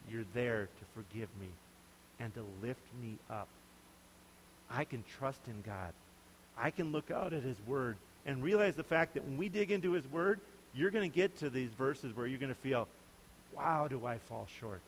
you're 0.08 0.24
there 0.34 0.68
to 0.78 0.84
forgive 0.94 1.28
me 1.40 1.48
and 2.20 2.32
to 2.34 2.44
lift 2.62 2.80
me 3.02 3.16
up. 3.28 3.48
I 4.70 4.84
can 4.84 5.04
trust 5.18 5.40
in 5.46 5.62
God. 5.62 5.92
I 6.56 6.70
can 6.70 6.92
look 6.92 7.10
out 7.10 7.32
at 7.32 7.42
his 7.42 7.56
word 7.66 7.96
and 8.26 8.42
realize 8.42 8.74
the 8.74 8.82
fact 8.82 9.14
that 9.14 9.24
when 9.24 9.36
we 9.36 9.48
dig 9.48 9.70
into 9.70 9.92
his 9.92 10.06
word, 10.06 10.40
you're 10.74 10.90
going 10.90 11.08
to 11.08 11.14
get 11.14 11.38
to 11.38 11.50
these 11.50 11.70
verses 11.70 12.14
where 12.14 12.26
you're 12.26 12.38
going 12.38 12.54
to 12.54 12.60
feel, 12.60 12.88
wow, 13.56 13.88
do 13.88 14.04
I 14.04 14.18
fall 14.18 14.46
short. 14.60 14.80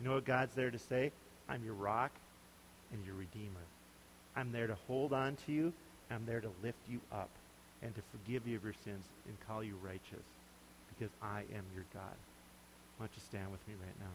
You 0.00 0.08
know 0.08 0.14
what 0.14 0.24
God's 0.24 0.54
there 0.54 0.70
to 0.70 0.78
say? 0.78 1.12
I'm 1.48 1.64
your 1.64 1.74
rock 1.74 2.10
and 2.92 3.04
your 3.06 3.14
redeemer. 3.14 3.64
I'm 4.36 4.52
there 4.52 4.66
to 4.66 4.76
hold 4.86 5.12
on 5.12 5.36
to 5.46 5.52
you. 5.52 5.72
I'm 6.10 6.26
there 6.26 6.40
to 6.40 6.50
lift 6.62 6.78
you 6.88 7.00
up 7.10 7.30
and 7.82 7.94
to 7.94 8.00
forgive 8.12 8.46
you 8.46 8.56
of 8.56 8.64
your 8.64 8.74
sins 8.84 9.06
and 9.26 9.36
call 9.48 9.64
you 9.64 9.74
righteous 9.82 10.24
because 10.88 11.12
I 11.22 11.40
am 11.40 11.64
your 11.74 11.84
God. 11.94 12.16
Why 12.96 13.06
don't 13.06 13.12
you 13.16 13.22
stand 13.28 13.50
with 13.50 13.66
me 13.66 13.74
right 13.82 13.96
now? 13.98 14.12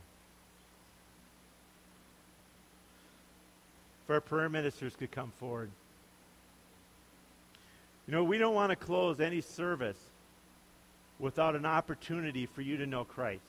If 4.03 4.09
our 4.09 4.21
prayer 4.21 4.49
ministers 4.49 4.95
could 4.95 5.11
come 5.11 5.31
forward. 5.39 5.71
You 8.07 8.13
know, 8.13 8.23
we 8.23 8.37
don't 8.37 8.55
want 8.55 8.71
to 8.71 8.75
close 8.75 9.19
any 9.19 9.41
service 9.41 9.97
without 11.19 11.55
an 11.55 11.65
opportunity 11.65 12.45
for 12.45 12.61
you 12.61 12.77
to 12.77 12.85
know 12.85 13.03
Christ. 13.03 13.43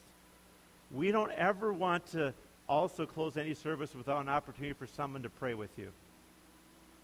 We 0.92 1.10
don't 1.10 1.32
ever 1.32 1.72
want 1.72 2.06
to 2.12 2.34
also 2.68 3.06
close 3.06 3.36
any 3.36 3.54
service 3.54 3.94
without 3.94 4.20
an 4.20 4.28
opportunity 4.28 4.74
for 4.74 4.86
someone 4.86 5.22
to 5.22 5.30
pray 5.30 5.54
with 5.54 5.70
you. 5.78 5.88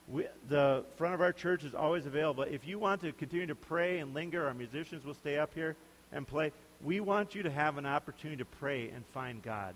We, 0.08 0.26
the 0.48 0.84
front 0.96 1.14
of 1.14 1.20
our 1.20 1.32
church 1.32 1.64
is 1.64 1.74
always 1.74 2.06
available. 2.06 2.44
If 2.44 2.66
you 2.66 2.78
want 2.78 3.00
to 3.02 3.12
continue 3.12 3.46
to 3.46 3.54
pray 3.54 3.98
and 3.98 4.14
linger, 4.14 4.46
our 4.46 4.54
musicians 4.54 5.04
will 5.04 5.14
stay 5.14 5.38
up 5.38 5.52
here 5.54 5.76
and 6.12 6.26
play. 6.26 6.52
We 6.82 7.00
want 7.00 7.34
you 7.34 7.42
to 7.42 7.50
have 7.50 7.76
an 7.76 7.86
opportunity 7.86 8.38
to 8.38 8.44
pray 8.44 8.88
and 8.88 9.04
find 9.12 9.42
God. 9.42 9.74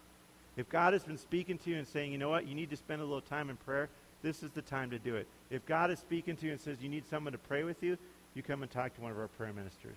If 0.57 0.69
God 0.69 0.93
has 0.93 1.05
been 1.05 1.19
speaking 1.19 1.59
to 1.59 1.71
you 1.71 1.77
and 1.77 1.89
saying, 1.89 2.13
you 2.13 2.19
know 2.19 2.29
what, 2.29 2.47
you 2.47 2.55
need 2.55 2.71
to 2.71 2.77
spend 2.77 3.01
a 3.01 3.05
little 3.05 3.23
time 3.23 3.49
in 3.51 3.57
prayer, 3.57 3.89
this 4.23 4.43
is 4.43 4.51
the 4.51 4.63
time 4.63 4.91
to 4.91 4.99
do 4.99 5.17
it. 5.17 5.27
If 5.51 5.65
God 5.67 5.91
is 5.91 5.99
speaking 5.99 6.37
to 6.37 6.47
you 6.47 6.53
and 6.53 6.61
says 6.61 6.79
you 6.81 6.89
need 6.89 7.09
someone 7.09 7.33
to 7.33 7.39
pray 7.39 7.65
with 7.65 7.83
you, 7.83 7.97
you 8.35 8.43
come 8.43 8.63
and 8.63 8.71
talk 8.71 8.95
to 8.95 9.01
one 9.01 9.11
of 9.11 9.19
our 9.19 9.29
prayer 9.29 9.53
ministers. 9.53 9.97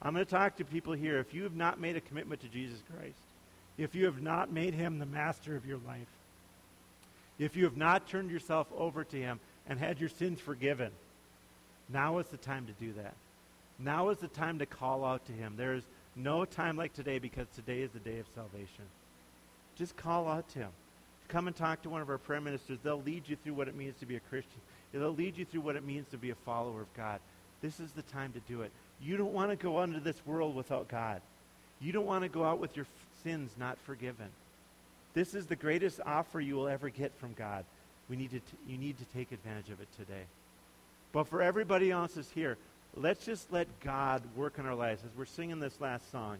I'm 0.00 0.14
going 0.14 0.24
to 0.24 0.30
talk 0.30 0.56
to 0.56 0.64
people 0.64 0.92
here. 0.92 1.18
If 1.18 1.34
you 1.34 1.42
have 1.42 1.56
not 1.56 1.80
made 1.80 1.96
a 1.96 2.00
commitment 2.00 2.40
to 2.42 2.48
Jesus 2.48 2.78
Christ, 2.94 3.18
if 3.76 3.94
you 3.94 4.04
have 4.04 4.22
not 4.22 4.52
made 4.52 4.74
him 4.74 4.98
the 4.98 5.06
master 5.06 5.56
of 5.56 5.66
your 5.66 5.78
life, 5.86 6.08
if 7.38 7.56
you 7.56 7.64
have 7.64 7.76
not 7.76 8.08
turned 8.08 8.30
yourself 8.30 8.66
over 8.76 9.04
to 9.04 9.16
him 9.16 9.40
and 9.68 9.78
had 9.78 10.00
your 10.00 10.08
sins 10.08 10.40
forgiven, 10.40 10.90
now 11.88 12.18
is 12.18 12.26
the 12.26 12.36
time 12.36 12.66
to 12.66 12.72
do 12.84 12.92
that. 12.94 13.14
Now 13.78 14.10
is 14.10 14.18
the 14.18 14.28
time 14.28 14.58
to 14.58 14.66
call 14.66 15.04
out 15.04 15.24
to 15.26 15.32
him. 15.32 15.54
There 15.56 15.74
is 15.74 15.84
no 16.16 16.44
time 16.44 16.76
like 16.76 16.92
today 16.92 17.18
because 17.18 17.46
today 17.54 17.80
is 17.80 17.90
the 17.92 18.00
day 18.00 18.18
of 18.18 18.26
salvation. 18.34 18.84
Just 19.78 19.96
call 19.96 20.28
out 20.28 20.48
to 20.50 20.58
him. 20.60 20.70
Come 21.28 21.46
and 21.46 21.54
talk 21.54 21.82
to 21.82 21.90
one 21.90 22.02
of 22.02 22.10
our 22.10 22.18
prayer 22.18 22.40
ministers. 22.40 22.78
They'll 22.82 23.02
lead 23.02 23.28
you 23.28 23.36
through 23.36 23.54
what 23.54 23.68
it 23.68 23.76
means 23.76 23.94
to 24.00 24.06
be 24.06 24.16
a 24.16 24.20
Christian. 24.20 24.60
They'll 24.92 25.14
lead 25.14 25.36
you 25.36 25.44
through 25.44 25.60
what 25.60 25.76
it 25.76 25.84
means 25.84 26.08
to 26.10 26.18
be 26.18 26.30
a 26.30 26.34
follower 26.34 26.80
of 26.80 26.92
God. 26.94 27.20
This 27.60 27.78
is 27.78 27.92
the 27.92 28.02
time 28.02 28.32
to 28.32 28.40
do 28.40 28.62
it. 28.62 28.72
You 29.00 29.16
don't 29.16 29.32
want 29.32 29.50
to 29.50 29.56
go 29.56 29.82
into 29.82 30.00
this 30.00 30.16
world 30.26 30.56
without 30.56 30.88
God. 30.88 31.20
You 31.80 31.92
don't 31.92 32.06
want 32.06 32.22
to 32.24 32.28
go 32.28 32.44
out 32.44 32.58
with 32.58 32.76
your 32.76 32.86
sins 33.22 33.52
not 33.58 33.78
forgiven. 33.84 34.28
This 35.14 35.34
is 35.34 35.46
the 35.46 35.56
greatest 35.56 36.00
offer 36.04 36.40
you 36.40 36.56
will 36.56 36.68
ever 36.68 36.88
get 36.88 37.12
from 37.18 37.34
God. 37.34 37.64
We 38.08 38.16
need 38.16 38.30
to 38.30 38.40
t- 38.40 38.56
you 38.66 38.78
need 38.78 38.98
to 38.98 39.04
take 39.06 39.32
advantage 39.32 39.70
of 39.70 39.80
it 39.80 39.88
today. 39.96 40.24
But 41.12 41.28
for 41.28 41.42
everybody 41.42 41.90
else 41.90 42.16
is 42.16 42.30
here, 42.30 42.56
let's 42.96 43.24
just 43.24 43.52
let 43.52 43.68
God 43.80 44.22
work 44.34 44.58
in 44.58 44.66
our 44.66 44.74
lives. 44.74 45.02
As 45.04 45.10
we're 45.16 45.26
singing 45.26 45.60
this 45.60 45.80
last 45.80 46.10
song, 46.10 46.38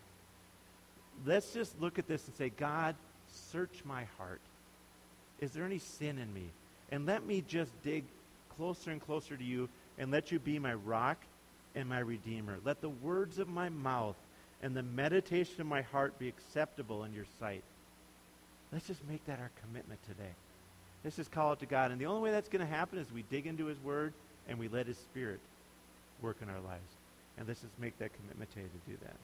let's 1.27 1.53
just 1.53 1.81
look 1.81 1.99
at 1.99 2.09
this 2.09 2.27
and 2.27 2.37
say, 2.37 2.51
God, 2.51 2.95
search 3.51 3.83
my 3.85 4.05
heart. 4.17 4.41
Is 5.41 5.53
there 5.53 5.65
any 5.65 5.79
sin 5.79 6.19
in 6.19 6.33
me? 6.33 6.51
And 6.91 7.07
let 7.07 7.25
me 7.25 7.43
just 7.47 7.71
dig 7.83 8.05
closer 8.57 8.91
and 8.91 9.01
closer 9.01 9.37
to 9.37 9.45
you 9.45 9.69
and 9.99 10.11
let 10.11 10.33
you 10.33 10.39
be 10.39 10.59
my 10.59 10.75
rock 10.75 11.19
and 11.75 11.89
my 11.89 11.99
redeemer. 11.99 12.59
Let 12.65 12.81
the 12.81 12.89
words 12.89 13.39
of 13.39 13.49
my 13.49 13.69
mouth 13.69 14.17
and 14.63 14.75
the 14.75 14.83
meditation 14.83 15.61
of 15.61 15.67
my 15.67 15.83
heart 15.83 16.19
be 16.19 16.29
acceptable 16.29 17.05
in 17.05 17.13
your 17.13 17.27
sight. 17.39 17.63
Let's 18.73 18.87
just 18.87 19.07
make 19.09 19.25
that 19.27 19.39
our 19.39 19.51
commitment 19.63 20.01
today. 20.07 20.31
Let's 21.05 21.17
just 21.17 21.31
call 21.31 21.53
it 21.53 21.61
to 21.61 21.67
God. 21.67 21.91
And 21.91 22.01
the 22.01 22.07
only 22.07 22.23
way 22.23 22.33
that's 22.33 22.49
going 22.49 22.67
to 22.67 22.71
happen 22.71 22.99
is 22.99 23.07
we 23.13 23.23
dig 23.31 23.47
into 23.47 23.67
his 23.67 23.79
word 23.79 24.13
and 24.49 24.59
we 24.59 24.69
let 24.69 24.87
his 24.87 24.97
spirit 24.97 25.41
work 26.21 26.37
in 26.43 26.49
our 26.49 26.61
lives. 26.61 26.97
And 27.39 27.47
let's 27.47 27.61
just 27.61 27.79
make 27.79 27.97
that 27.99 28.11
commitment 28.15 28.51
today 28.51 28.67
to 28.67 28.91
do 28.91 28.99
that. 29.05 29.15